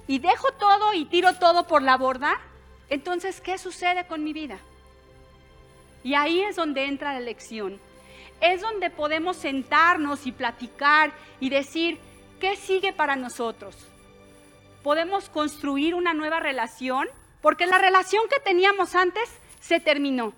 y 0.07 0.19
dejo 0.19 0.51
todo 0.53 0.93
y 0.93 1.05
tiro 1.05 1.33
todo 1.36 1.67
por 1.67 1.81
la 1.81 1.97
borda, 1.97 2.39
entonces, 2.93 3.41
¿qué 3.41 3.58
sucede 3.58 4.06
con 4.06 4.23
mi 4.23 4.34
vida? 4.34 4.60
Y 6.03 6.13
ahí 6.13 6.43
es 6.43 6.56
donde 6.56 6.86
entra 6.86 7.12
la 7.12 7.21
lección. 7.21 7.79
Es 8.39 8.62
donde 8.62 8.91
podemos 8.91 9.36
sentarnos 9.36 10.27
y 10.27 10.32
platicar 10.32 11.12
y 11.39 11.49
decir, 11.49 11.97
¿qué 12.39 12.56
sigue 12.56 12.93
para 12.93 13.15
nosotros? 13.15 13.75
Podemos 14.84 15.27
construir 15.29 15.95
una 15.95 16.13
nueva 16.13 16.39
relación 16.39 17.10
porque 17.41 17.65
la 17.65 17.79
relación 17.79 18.25
que 18.29 18.39
teníamos 18.39 18.93
antes 18.93 19.27
se 19.60 19.79
terminó. 19.79 20.36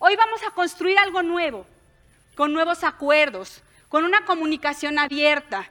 Hoy 0.00 0.16
vamos 0.16 0.42
a 0.42 0.50
construir 0.50 0.98
algo 0.98 1.22
nuevo, 1.22 1.66
con 2.34 2.52
nuevos 2.52 2.82
acuerdos, 2.82 3.62
con 3.88 4.02
una 4.04 4.24
comunicación 4.24 4.98
abierta, 4.98 5.70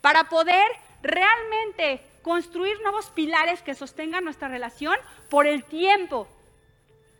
para 0.00 0.24
poder 0.24 0.66
realmente 1.00 2.00
construir 2.24 2.80
nuevos 2.80 3.10
pilares 3.10 3.60
que 3.60 3.74
sostengan 3.74 4.24
nuestra 4.24 4.48
relación 4.48 4.96
por 5.28 5.46
el 5.46 5.62
tiempo 5.62 6.26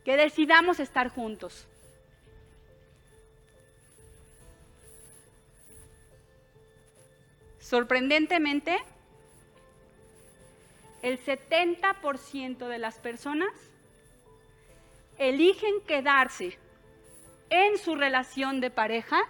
que 0.02 0.16
decidamos 0.16 0.80
estar 0.80 1.10
juntos. 1.10 1.68
Sorprendentemente, 7.60 8.78
el 11.02 11.22
70% 11.22 12.66
de 12.66 12.78
las 12.78 12.98
personas 12.98 13.52
eligen 15.18 15.82
quedarse 15.86 16.58
en 17.50 17.76
su 17.76 17.94
relación 17.94 18.62
de 18.62 18.70
pareja 18.70 19.20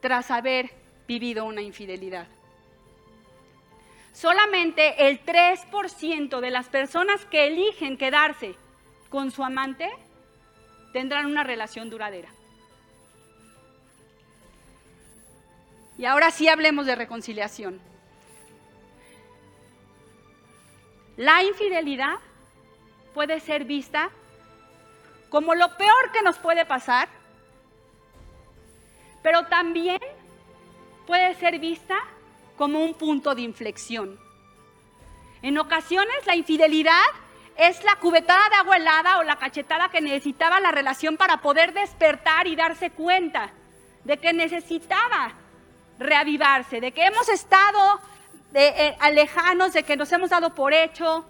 tras 0.00 0.30
haber 0.30 0.70
vivido 1.08 1.46
una 1.46 1.62
infidelidad. 1.62 2.28
Solamente 4.20 5.08
el 5.08 5.24
3% 5.24 6.40
de 6.40 6.50
las 6.50 6.68
personas 6.68 7.24
que 7.24 7.46
eligen 7.46 7.96
quedarse 7.96 8.54
con 9.08 9.30
su 9.30 9.42
amante 9.42 9.88
tendrán 10.92 11.24
una 11.24 11.42
relación 11.42 11.88
duradera. 11.88 12.28
Y 15.96 16.04
ahora 16.04 16.30
sí 16.32 16.48
hablemos 16.48 16.84
de 16.84 16.96
reconciliación. 16.96 17.80
La 21.16 21.42
infidelidad 21.42 22.18
puede 23.14 23.40
ser 23.40 23.64
vista 23.64 24.10
como 25.30 25.54
lo 25.54 25.78
peor 25.78 26.12
que 26.12 26.20
nos 26.20 26.36
puede 26.36 26.66
pasar, 26.66 27.08
pero 29.22 29.46
también 29.46 29.98
puede 31.06 31.34
ser 31.36 31.58
vista 31.58 31.96
como 32.60 32.84
un 32.84 32.92
punto 32.92 33.34
de 33.34 33.40
inflexión. 33.40 34.20
En 35.40 35.56
ocasiones 35.56 36.26
la 36.26 36.36
infidelidad 36.36 37.06
es 37.56 37.82
la 37.84 37.96
cubetada 37.96 38.50
de 38.50 38.56
agua 38.56 38.76
helada 38.76 39.18
o 39.18 39.22
la 39.22 39.36
cachetada 39.36 39.88
que 39.88 40.02
necesitaba 40.02 40.60
la 40.60 40.70
relación 40.70 41.16
para 41.16 41.38
poder 41.38 41.72
despertar 41.72 42.46
y 42.46 42.56
darse 42.56 42.90
cuenta 42.90 43.50
de 44.04 44.18
que 44.18 44.34
necesitaba 44.34 45.32
reavivarse, 45.98 46.82
de 46.82 46.92
que 46.92 47.06
hemos 47.06 47.30
estado 47.30 47.98
de, 48.52 48.68
eh, 48.68 48.96
lejanos, 49.14 49.72
de 49.72 49.82
que 49.82 49.96
nos 49.96 50.12
hemos 50.12 50.28
dado 50.28 50.54
por 50.54 50.74
hecho, 50.74 51.24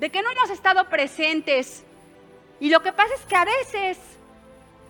de 0.00 0.10
que 0.10 0.20
no 0.20 0.30
hemos 0.32 0.50
estado 0.50 0.84
presentes. 0.90 1.82
Y 2.60 2.68
lo 2.68 2.82
que 2.82 2.92
pasa 2.92 3.14
es 3.14 3.22
que 3.22 3.36
a 3.36 3.46
veces 3.46 3.98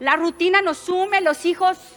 la 0.00 0.16
rutina 0.16 0.60
nos 0.60 0.78
sume, 0.78 1.20
los 1.20 1.46
hijos 1.46 1.93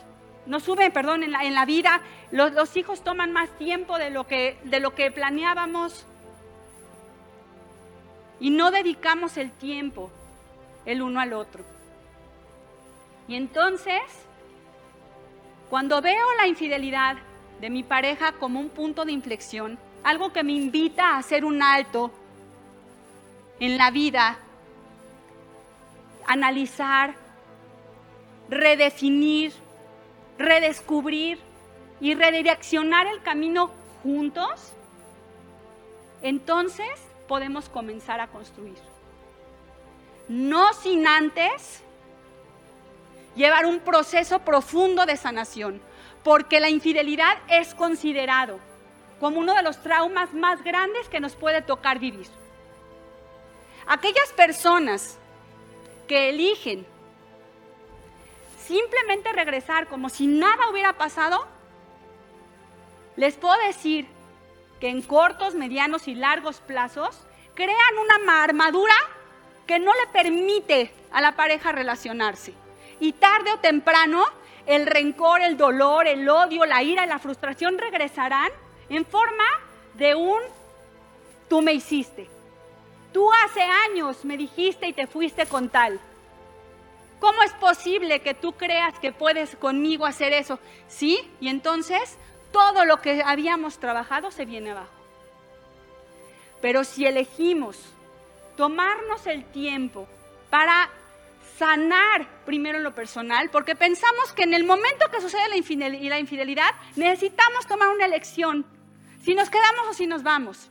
nos 0.48 0.64
suben, 0.64 0.92
perdón, 0.92 1.24
en 1.24 1.32
la, 1.32 1.44
en 1.44 1.54
la 1.54 1.66
vida, 1.66 2.02
los, 2.32 2.54
los, 2.54 2.76
hijos 2.78 3.04
toman 3.04 3.32
más 3.32 3.50
tiempo 3.58 3.98
de 3.98 4.10
lo, 4.10 4.26
que, 4.26 4.58
de 4.64 4.80
lo 4.80 4.96
que 4.96 5.12
planeábamos 5.12 6.06
y 8.40 8.50
no 8.50 8.72
dedicamos 8.72 9.38
el 9.38 9.52
tiempo 9.52 10.12
el 10.86 11.02
uno 11.02 11.20
al 11.20 11.34
otro. 11.34 11.64
Y 13.28 13.36
entonces 13.36 14.02
cuando 15.70 16.02
veo 16.02 16.26
la 16.38 16.48
infidelidad 16.48 17.18
de 17.60 17.70
mi 17.70 17.84
pareja 17.84 18.32
como 18.34 18.60
un 18.60 18.70
punto 18.70 19.04
de 19.04 19.12
inflexión, 19.12 19.78
algo 20.04 20.32
que 20.32 20.44
me 20.44 20.54
invita 20.54 21.10
a 21.10 21.18
hacer 21.18 21.44
un 21.44 21.62
alto 21.62 22.12
en 23.60 23.78
la 23.78 23.92
vida, 23.92 24.38
analizar, 26.26 27.16
redefinir, 28.50 29.52
redescubrir 30.38 31.40
y 32.00 32.14
redireccionar 32.16 33.08
el 33.08 33.22
camino 33.22 33.72
juntos, 34.04 34.72
entonces 36.22 36.88
podemos 37.28 37.70
comenzar 37.70 38.20
a 38.20 38.28
construir. 38.28 38.78
No 40.28 40.74
sin 40.74 41.08
antes 41.08 41.82
llevar 43.36 43.66
un 43.66 43.80
proceso 43.80 44.40
profundo 44.40 45.06
de 45.06 45.16
sanación, 45.16 45.82
porque 46.24 46.60
la 46.60 46.70
infidelidad 46.70 47.38
es 47.48 47.74
considerado 47.74 48.60
como 49.20 49.40
uno 49.40 49.54
de 49.54 49.64
los 49.64 49.82
traumas 49.82 50.34
más 50.34 50.64
grandes 50.64 51.08
que 51.10 51.20
nos 51.20 51.36
puede 51.36 51.62
tocar 51.62 52.00
vivir. 52.00 52.28
Aquellas 53.88 54.34
personas 54.36 55.18
que 56.08 56.30
eligen 56.30 56.86
simplemente 58.68 59.32
regresar 59.32 59.88
como 59.88 60.10
si 60.10 60.28
nada 60.28 60.70
hubiera 60.70 60.94
pasado, 60.94 61.48
les 63.16 63.36
puedo 63.36 63.56
decir 63.66 64.08
que 64.80 64.90
en 64.90 65.02
cortos, 65.02 65.56
medianos 65.56 66.08
y 66.08 66.16
largos 66.16 66.60
plazos 66.60 67.20
crean 67.56 67.98
una 68.04 68.44
armadura 68.44 68.94
que 69.66 69.80
no 69.80 69.92
le 69.94 70.08
permite 70.12 70.94
a 71.12 71.22
la 71.22 71.36
pareja 71.36 71.72
relacionarse 71.72 72.54
y 73.00 73.14
tarde 73.14 73.52
o 73.54 73.60
temprano 73.60 74.24
el 74.66 74.86
rencor, 74.86 75.42
el 75.42 75.58
dolor, 75.58 76.08
el 76.08 76.28
odio, 76.30 76.66
la 76.66 76.84
ira 76.84 77.06
y 77.06 77.10
la 77.10 77.20
frustración 77.20 77.78
regresarán 77.78 78.50
en 78.90 79.06
forma 79.06 79.46
de 79.96 80.14
un 80.16 80.40
tú 81.50 81.62
me 81.62 81.74
hiciste. 81.74 82.30
Tú 83.14 83.30
hace 83.46 83.62
años 83.62 84.26
me 84.26 84.38
dijiste 84.38 84.88
y 84.88 84.94
te 84.94 85.08
fuiste 85.08 85.46
con 85.46 85.70
tal. 85.70 86.00
¿Cómo 87.20 87.42
es 87.44 87.52
posible 87.54 88.22
que 88.22 88.34
tú 88.34 88.54
creas 88.54 88.98
que 89.00 89.12
puedes 89.12 89.56
conmigo 89.56 90.06
hacer 90.06 90.34
eso? 90.34 90.60
Sí, 90.88 91.20
y 91.40 91.50
entonces 91.50 92.18
todo 92.52 92.86
lo 92.86 93.02
que 93.02 93.22
habíamos 93.24 93.80
trabajado 93.80 94.32
se 94.32 94.46
viene 94.46 94.72
abajo. 94.72 94.92
Pero 96.62 96.84
si 96.84 97.06
elegimos 97.06 97.80
tomarnos 98.56 99.26
el 99.28 99.46
tiempo 99.46 100.08
para 100.50 100.90
sanar 101.58 102.28
primero 102.46 102.80
lo 102.80 102.94
personal, 102.94 103.50
porque 103.50 103.76
pensamos 103.76 104.32
que 104.34 104.44
en 104.44 104.54
el 104.54 104.64
momento 104.64 105.10
que 105.12 105.22
sucede 105.22 105.50
la 105.50 106.20
infidelidad, 106.20 106.70
necesitamos 106.96 107.66
tomar 107.66 107.90
una 107.90 108.06
elección, 108.06 108.66
si 109.24 109.34
nos 109.34 109.50
quedamos 109.50 109.88
o 109.90 109.94
si 109.94 110.06
nos 110.06 110.24
vamos. 110.24 110.70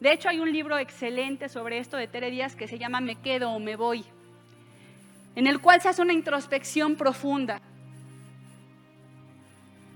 De 0.00 0.12
hecho, 0.12 0.28
hay 0.28 0.40
un 0.40 0.52
libro 0.52 0.78
excelente 0.78 1.48
sobre 1.48 1.78
esto 1.78 1.96
de 1.96 2.06
Tere 2.06 2.30
Díaz 2.30 2.54
que 2.54 2.68
se 2.68 2.78
llama 2.78 3.00
Me 3.00 3.16
quedo 3.20 3.50
o 3.50 3.58
me 3.58 3.76
voy, 3.76 4.04
en 5.34 5.46
el 5.46 5.60
cual 5.60 5.80
se 5.80 5.88
hace 5.88 6.02
una 6.02 6.12
introspección 6.12 6.96
profunda. 6.96 7.60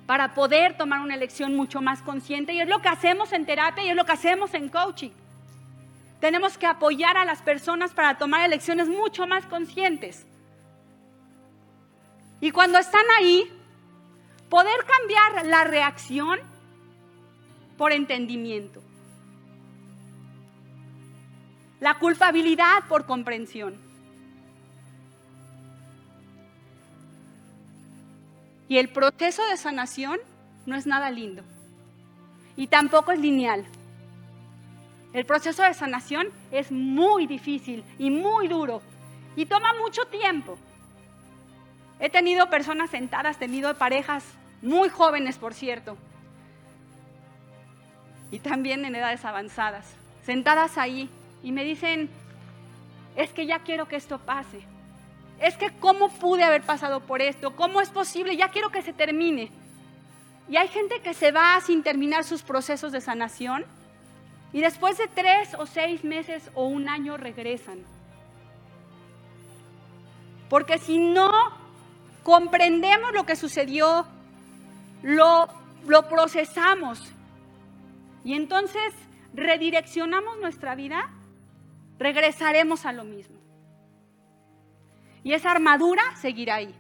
para 0.06 0.34
poder 0.34 0.76
tomar 0.76 1.00
una 1.00 1.14
elección 1.14 1.56
mucho 1.56 1.80
más 1.80 2.02
consciente. 2.02 2.52
Y 2.52 2.60
es 2.60 2.68
lo 2.68 2.82
que 2.82 2.88
hacemos 2.88 3.32
en 3.32 3.46
terapia 3.46 3.84
y 3.84 3.88
es 3.88 3.96
lo 3.96 4.04
que 4.04 4.12
hacemos 4.12 4.52
en 4.52 4.68
coaching. 4.68 5.10
Tenemos 6.20 6.58
que 6.58 6.66
apoyar 6.66 7.16
a 7.16 7.24
las 7.24 7.40
personas 7.40 7.92
para 7.92 8.18
tomar 8.18 8.44
elecciones 8.44 8.88
mucho 8.88 9.26
más 9.26 9.46
conscientes. 9.46 10.26
Y 12.40 12.50
cuando 12.50 12.78
están 12.78 13.04
ahí, 13.18 13.50
poder 14.50 14.84
cambiar 14.84 15.46
la 15.46 15.64
reacción 15.64 16.40
por 17.78 17.92
entendimiento. 17.92 18.82
La 21.80 21.98
culpabilidad 21.98 22.84
por 22.88 23.06
comprensión. 23.06 23.91
Y 28.72 28.78
el 28.78 28.88
proceso 28.88 29.46
de 29.48 29.58
sanación 29.58 30.18
no 30.64 30.76
es 30.76 30.86
nada 30.86 31.10
lindo. 31.10 31.42
Y 32.56 32.68
tampoco 32.68 33.12
es 33.12 33.18
lineal. 33.18 33.66
El 35.12 35.26
proceso 35.26 35.62
de 35.62 35.74
sanación 35.74 36.28
es 36.50 36.72
muy 36.72 37.26
difícil 37.26 37.84
y 37.98 38.08
muy 38.08 38.48
duro. 38.48 38.80
Y 39.36 39.44
toma 39.44 39.74
mucho 39.74 40.06
tiempo. 40.06 40.56
He 42.00 42.08
tenido 42.08 42.48
personas 42.48 42.88
sentadas, 42.88 43.36
tenido 43.36 43.74
parejas 43.74 44.24
muy 44.62 44.88
jóvenes, 44.88 45.36
por 45.36 45.52
cierto, 45.52 45.98
y 48.30 48.38
también 48.38 48.86
en 48.86 48.94
edades 48.94 49.22
avanzadas, 49.26 49.84
sentadas 50.24 50.78
ahí 50.78 51.10
y 51.42 51.52
me 51.52 51.62
dicen, 51.62 52.08
es 53.16 53.34
que 53.34 53.44
ya 53.44 53.58
quiero 53.58 53.86
que 53.86 53.96
esto 53.96 54.18
pase. 54.18 54.71
Es 55.40 55.56
que 55.56 55.70
cómo 55.78 56.08
pude 56.08 56.44
haber 56.44 56.62
pasado 56.62 57.00
por 57.00 57.20
esto, 57.20 57.56
cómo 57.56 57.80
es 57.80 57.90
posible, 57.90 58.36
ya 58.36 58.50
quiero 58.50 58.70
que 58.70 58.82
se 58.82 58.92
termine. 58.92 59.50
Y 60.48 60.56
hay 60.56 60.68
gente 60.68 61.00
que 61.00 61.14
se 61.14 61.32
va 61.32 61.60
sin 61.60 61.82
terminar 61.82 62.24
sus 62.24 62.42
procesos 62.42 62.92
de 62.92 63.00
sanación 63.00 63.64
y 64.52 64.60
después 64.60 64.98
de 64.98 65.08
tres 65.08 65.54
o 65.58 65.66
seis 65.66 66.04
meses 66.04 66.50
o 66.54 66.66
un 66.66 66.88
año 66.88 67.16
regresan. 67.16 67.84
Porque 70.48 70.78
si 70.78 70.98
no 70.98 71.30
comprendemos 72.22 73.12
lo 73.12 73.24
que 73.24 73.36
sucedió, 73.36 74.06
lo, 75.02 75.48
lo 75.86 76.08
procesamos 76.08 77.12
y 78.24 78.34
entonces 78.34 78.92
redireccionamos 79.34 80.38
nuestra 80.38 80.74
vida, 80.74 81.10
regresaremos 81.98 82.84
a 82.86 82.92
lo 82.92 83.04
mismo. 83.04 83.41
Y 85.24 85.32
esa 85.32 85.50
armadura 85.50 86.02
seguirá 86.16 86.56
ahí. 86.56 86.74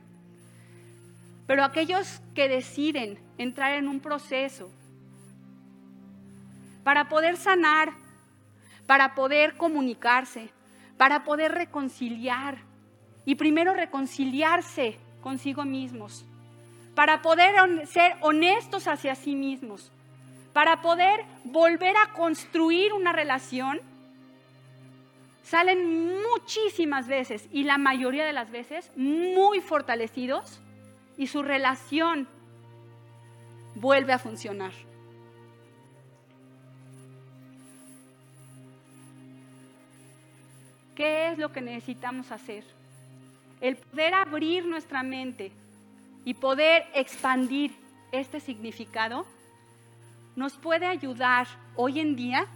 Pero 1.46 1.64
aquellos 1.64 2.20
que 2.34 2.48
deciden 2.48 3.18
entrar 3.38 3.74
en 3.74 3.88
un 3.88 4.00
proceso 4.00 4.70
para 6.84 7.08
poder 7.08 7.36
sanar, 7.36 7.92
para 8.86 9.14
poder 9.14 9.56
comunicarse, 9.56 10.50
para 10.96 11.24
poder 11.24 11.52
reconciliar, 11.52 12.58
y 13.24 13.36
primero 13.36 13.74
reconciliarse 13.74 14.98
consigo 15.22 15.64
mismos, 15.64 16.24
para 16.94 17.22
poder 17.22 17.86
ser 17.86 18.16
honestos 18.20 18.88
hacia 18.88 19.14
sí 19.14 19.34
mismos, 19.34 19.92
para 20.52 20.82
poder 20.82 21.24
volver 21.44 21.96
a 21.96 22.12
construir 22.12 22.92
una 22.92 23.12
relación, 23.12 23.80
salen 25.42 26.20
muchísimas 26.22 27.08
veces 27.08 27.48
y 27.52 27.64
la 27.64 27.78
mayoría 27.78 28.24
de 28.24 28.32
las 28.32 28.50
veces 28.50 28.90
muy 28.96 29.60
fortalecidos 29.60 30.60
y 31.16 31.26
su 31.26 31.42
relación 31.42 32.28
vuelve 33.74 34.12
a 34.12 34.18
funcionar. 34.18 34.72
¿Qué 40.94 41.30
es 41.30 41.38
lo 41.38 41.52
que 41.52 41.60
necesitamos 41.60 42.30
hacer? 42.30 42.64
el 43.62 43.76
poder 43.76 44.12
abrir 44.12 44.66
nuestra 44.66 45.04
mente 45.04 45.52
y 46.24 46.34
poder 46.34 46.84
expandir 46.94 47.70
este 48.10 48.40
significado 48.40 49.24
nos 50.34 50.54
puede 50.54 50.86
ayudar 50.86 51.46
hoy 51.76 52.00
en 52.00 52.16
día 52.16 52.46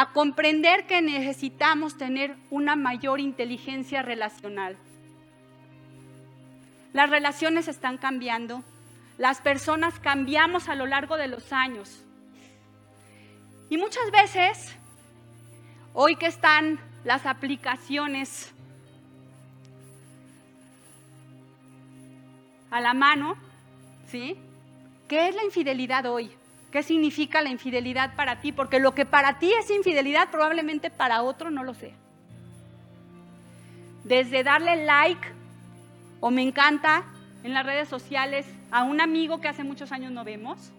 a 0.00 0.14
comprender 0.14 0.86
que 0.86 1.02
necesitamos 1.02 1.98
tener 1.98 2.34
una 2.48 2.74
mayor 2.74 3.20
inteligencia 3.20 4.00
relacional. 4.00 4.78
Las 6.94 7.10
relaciones 7.10 7.68
están 7.68 7.98
cambiando, 7.98 8.64
las 9.18 9.42
personas 9.42 9.98
cambiamos 9.98 10.70
a 10.70 10.74
lo 10.74 10.86
largo 10.86 11.18
de 11.18 11.28
los 11.28 11.52
años. 11.52 12.02
Y 13.68 13.76
muchas 13.76 14.10
veces, 14.10 14.74
hoy 15.92 16.16
que 16.16 16.28
están 16.28 16.80
las 17.04 17.26
aplicaciones 17.26 18.54
a 22.70 22.80
la 22.80 22.94
mano, 22.94 23.36
¿sí? 24.08 24.38
¿Qué 25.08 25.28
es 25.28 25.34
la 25.34 25.44
infidelidad 25.44 26.06
hoy? 26.06 26.39
¿Qué 26.70 26.84
significa 26.84 27.42
la 27.42 27.50
infidelidad 27.50 28.14
para 28.14 28.40
ti? 28.40 28.52
Porque 28.52 28.78
lo 28.78 28.94
que 28.94 29.04
para 29.04 29.38
ti 29.38 29.52
es 29.52 29.70
infidelidad 29.70 30.30
probablemente 30.30 30.90
para 30.90 31.22
otro 31.22 31.50
no 31.50 31.64
lo 31.64 31.74
sea. 31.74 31.94
Desde 34.04 34.44
darle 34.44 34.84
like 34.84 35.28
o 36.20 36.30
me 36.30 36.42
encanta 36.42 37.04
en 37.42 37.54
las 37.54 37.66
redes 37.66 37.88
sociales 37.88 38.46
a 38.70 38.84
un 38.84 39.00
amigo 39.00 39.40
que 39.40 39.48
hace 39.48 39.64
muchos 39.64 39.90
años 39.90 40.12
no 40.12 40.22
vemos. 40.22 40.70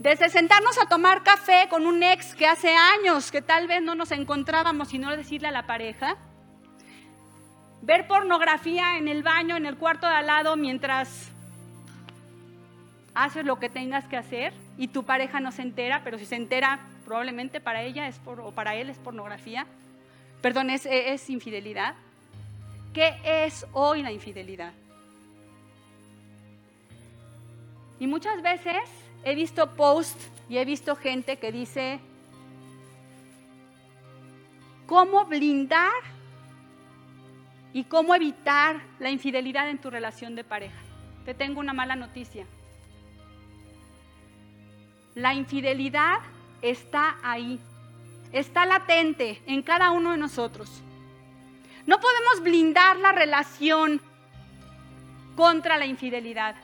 Desde 0.00 0.28
sentarnos 0.28 0.76
a 0.78 0.88
tomar 0.88 1.22
café 1.22 1.68
con 1.70 1.86
un 1.86 2.02
ex 2.02 2.34
que 2.34 2.48
hace 2.48 2.74
años 2.74 3.30
que 3.30 3.42
tal 3.42 3.68
vez 3.68 3.80
no 3.80 3.94
nos 3.94 4.10
encontrábamos 4.10 4.92
y 4.92 4.98
no 4.98 5.16
decirle 5.16 5.48
a 5.48 5.52
la 5.52 5.66
pareja 5.66 6.16
ver 7.80 8.08
pornografía 8.08 8.96
en 8.96 9.06
el 9.06 9.22
baño, 9.22 9.56
en 9.56 9.66
el 9.66 9.76
cuarto 9.76 10.08
de 10.08 10.14
al 10.14 10.26
lado, 10.26 10.56
mientras 10.56 11.30
haces 13.14 13.44
lo 13.44 13.60
que 13.60 13.68
tengas 13.68 14.06
que 14.06 14.16
hacer 14.16 14.63
y 14.76 14.88
tu 14.88 15.04
pareja 15.04 15.40
no 15.40 15.52
se 15.52 15.62
entera, 15.62 16.02
pero 16.04 16.18
si 16.18 16.26
se 16.26 16.36
entera, 16.36 16.80
probablemente 17.04 17.60
para 17.60 17.82
ella 17.82 18.08
es 18.08 18.18
por, 18.18 18.40
o 18.40 18.52
para 18.52 18.74
él 18.74 18.90
es 18.90 18.98
pornografía. 18.98 19.66
Perdón, 20.40 20.70
es, 20.70 20.86
es 20.86 21.30
infidelidad. 21.30 21.94
¿Qué 22.92 23.14
es 23.24 23.66
hoy 23.72 24.02
la 24.02 24.12
infidelidad? 24.12 24.72
Y 28.00 28.06
muchas 28.06 28.42
veces 28.42 28.82
he 29.24 29.34
visto 29.34 29.74
posts 29.74 30.30
y 30.48 30.58
he 30.58 30.64
visto 30.64 30.96
gente 30.96 31.38
que 31.38 31.52
dice, 31.52 32.00
¿cómo 34.86 35.24
blindar 35.24 35.92
y 37.74 37.84
cómo 37.84 38.14
evitar 38.14 38.80
la 39.00 39.10
infidelidad 39.10 39.68
en 39.68 39.78
tu 39.78 39.90
relación 39.90 40.36
de 40.36 40.44
pareja. 40.44 40.80
Te 41.24 41.34
tengo 41.34 41.58
una 41.58 41.72
mala 41.72 41.96
noticia. 41.96 42.46
La 45.14 45.34
infidelidad 45.34 46.18
está 46.60 47.16
ahí, 47.22 47.60
está 48.32 48.66
latente 48.66 49.40
en 49.46 49.62
cada 49.62 49.90
uno 49.90 50.10
de 50.10 50.18
nosotros. 50.18 50.82
No 51.86 52.00
podemos 52.00 52.42
blindar 52.42 52.96
la 52.96 53.12
relación 53.12 54.00
contra 55.36 55.76
la 55.76 55.86
infidelidad. 55.86 56.56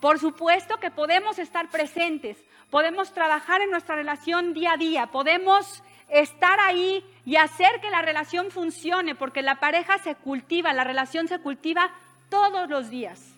Por 0.00 0.18
supuesto 0.18 0.78
que 0.78 0.90
podemos 0.90 1.38
estar 1.38 1.70
presentes, 1.70 2.36
podemos 2.70 3.12
trabajar 3.14 3.62
en 3.62 3.70
nuestra 3.70 3.96
relación 3.96 4.52
día 4.52 4.72
a 4.72 4.76
día, 4.76 5.06
podemos 5.06 5.82
estar 6.08 6.60
ahí 6.60 7.04
y 7.24 7.36
hacer 7.36 7.80
que 7.80 7.90
la 7.90 8.02
relación 8.02 8.50
funcione, 8.50 9.14
porque 9.14 9.42
la 9.42 9.60
pareja 9.60 9.98
se 9.98 10.14
cultiva, 10.14 10.72
la 10.72 10.84
relación 10.84 11.26
se 11.28 11.38
cultiva 11.38 11.90
todos 12.28 12.68
los 12.68 12.90
días. 12.90 13.34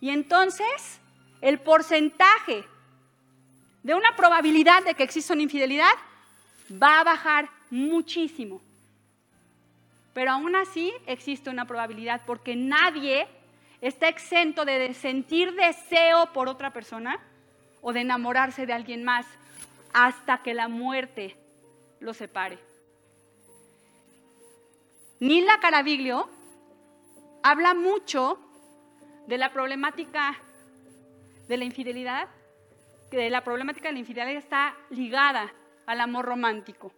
Y 0.00 0.10
entonces 0.10 0.99
el 1.40 1.58
porcentaje 1.60 2.64
de 3.82 3.94
una 3.94 4.14
probabilidad 4.16 4.84
de 4.84 4.94
que 4.94 5.02
exista 5.02 5.32
una 5.32 5.42
infidelidad 5.42 5.92
va 6.70 7.00
a 7.00 7.04
bajar 7.04 7.48
muchísimo. 7.70 8.60
Pero 10.12 10.32
aún 10.32 10.54
así 10.56 10.92
existe 11.06 11.50
una 11.50 11.66
probabilidad 11.66 12.22
porque 12.26 12.56
nadie 12.56 13.26
está 13.80 14.08
exento 14.08 14.64
de 14.64 14.92
sentir 14.94 15.54
deseo 15.54 16.32
por 16.32 16.48
otra 16.48 16.72
persona 16.72 17.18
o 17.80 17.92
de 17.92 18.00
enamorarse 18.00 18.66
de 18.66 18.72
alguien 18.72 19.04
más 19.04 19.26
hasta 19.92 20.42
que 20.42 20.54
la 20.54 20.68
muerte 20.68 21.36
lo 22.00 22.12
separe. 22.12 22.58
Nila 25.20 25.60
Caraviglio 25.60 26.28
habla 27.42 27.74
mucho 27.74 28.38
de 29.26 29.38
la 29.38 29.52
problemática 29.52 30.38
de 31.50 31.56
la 31.56 31.64
infidelidad, 31.64 32.28
que 33.10 33.28
la 33.28 33.42
problemática 33.42 33.88
de 33.88 33.94
la 33.94 33.98
infidelidad 33.98 34.38
está 34.38 34.76
ligada 34.88 35.52
al 35.84 36.00
amor 36.00 36.24
romántico. 36.24 36.92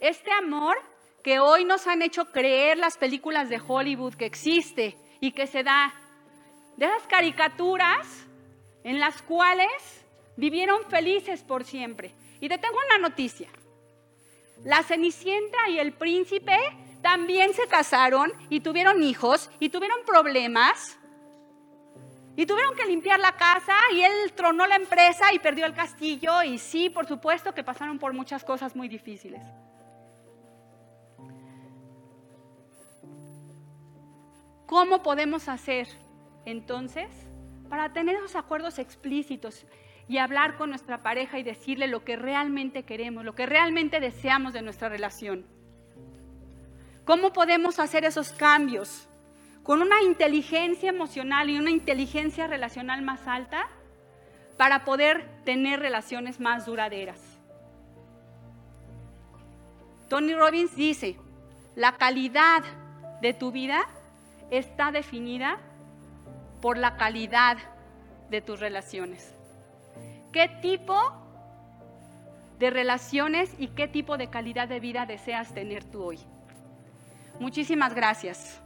Este 0.00 0.30
amor 0.30 0.76
que 1.24 1.40
hoy 1.40 1.64
nos 1.64 1.88
han 1.88 2.00
hecho 2.02 2.30
creer 2.30 2.78
las 2.78 2.96
películas 2.96 3.48
de 3.48 3.60
Hollywood 3.60 4.14
que 4.14 4.26
existe 4.26 4.96
y 5.20 5.32
que 5.32 5.48
se 5.48 5.64
da 5.64 5.92
de 6.76 6.86
esas 6.86 7.08
caricaturas 7.08 8.06
en 8.84 9.00
las 9.00 9.20
cuales 9.20 9.66
vivieron 10.36 10.84
felices 10.84 11.42
por 11.42 11.64
siempre. 11.64 12.14
Y 12.40 12.48
te 12.48 12.56
tengo 12.56 12.76
una 12.86 13.08
noticia. 13.08 13.48
La 14.62 14.84
Cenicienta 14.84 15.68
y 15.70 15.80
el 15.80 15.92
príncipe 15.92 16.56
también 17.02 17.52
se 17.52 17.66
casaron 17.66 18.32
y 18.48 18.60
tuvieron 18.60 19.02
hijos 19.02 19.50
y 19.58 19.70
tuvieron 19.70 19.98
problemas. 20.06 20.96
Y 22.38 22.46
tuvieron 22.46 22.76
que 22.76 22.86
limpiar 22.86 23.18
la 23.18 23.32
casa 23.32 23.74
y 23.92 24.00
él 24.00 24.32
tronó 24.36 24.64
la 24.68 24.76
empresa 24.76 25.34
y 25.34 25.40
perdió 25.40 25.66
el 25.66 25.74
castillo. 25.74 26.44
Y 26.44 26.58
sí, 26.58 26.88
por 26.88 27.04
supuesto 27.04 27.52
que 27.52 27.64
pasaron 27.64 27.98
por 27.98 28.12
muchas 28.12 28.44
cosas 28.44 28.76
muy 28.76 28.86
difíciles. 28.86 29.42
¿Cómo 34.66 35.02
podemos 35.02 35.48
hacer 35.48 35.88
entonces 36.44 37.08
para 37.68 37.92
tener 37.92 38.14
esos 38.14 38.36
acuerdos 38.36 38.78
explícitos 38.78 39.66
y 40.06 40.18
hablar 40.18 40.56
con 40.56 40.70
nuestra 40.70 41.02
pareja 41.02 41.40
y 41.40 41.42
decirle 41.42 41.88
lo 41.88 42.04
que 42.04 42.14
realmente 42.14 42.84
queremos, 42.84 43.24
lo 43.24 43.34
que 43.34 43.46
realmente 43.46 43.98
deseamos 43.98 44.52
de 44.52 44.62
nuestra 44.62 44.88
relación. 44.88 45.44
¿Cómo 47.04 47.32
podemos 47.32 47.80
hacer 47.80 48.04
esos 48.04 48.30
cambios? 48.30 49.07
Con 49.68 49.82
una 49.82 50.00
inteligencia 50.00 50.88
emocional 50.88 51.50
y 51.50 51.58
una 51.58 51.70
inteligencia 51.70 52.46
relacional 52.46 53.02
más 53.02 53.28
alta 53.28 53.68
para 54.56 54.86
poder 54.86 55.28
tener 55.44 55.78
relaciones 55.78 56.40
más 56.40 56.64
duraderas. 56.64 57.20
Tony 60.08 60.32
Robbins 60.32 60.74
dice, 60.74 61.18
la 61.76 61.98
calidad 61.98 62.62
de 63.20 63.34
tu 63.34 63.52
vida 63.52 63.82
está 64.50 64.90
definida 64.90 65.58
por 66.62 66.78
la 66.78 66.96
calidad 66.96 67.58
de 68.30 68.40
tus 68.40 68.60
relaciones. 68.60 69.34
¿Qué 70.32 70.48
tipo 70.62 70.98
de 72.58 72.70
relaciones 72.70 73.54
y 73.58 73.68
qué 73.68 73.86
tipo 73.86 74.16
de 74.16 74.30
calidad 74.30 74.66
de 74.66 74.80
vida 74.80 75.04
deseas 75.04 75.52
tener 75.52 75.84
tú 75.84 76.04
hoy? 76.04 76.18
Muchísimas 77.38 77.94
gracias. 77.94 78.62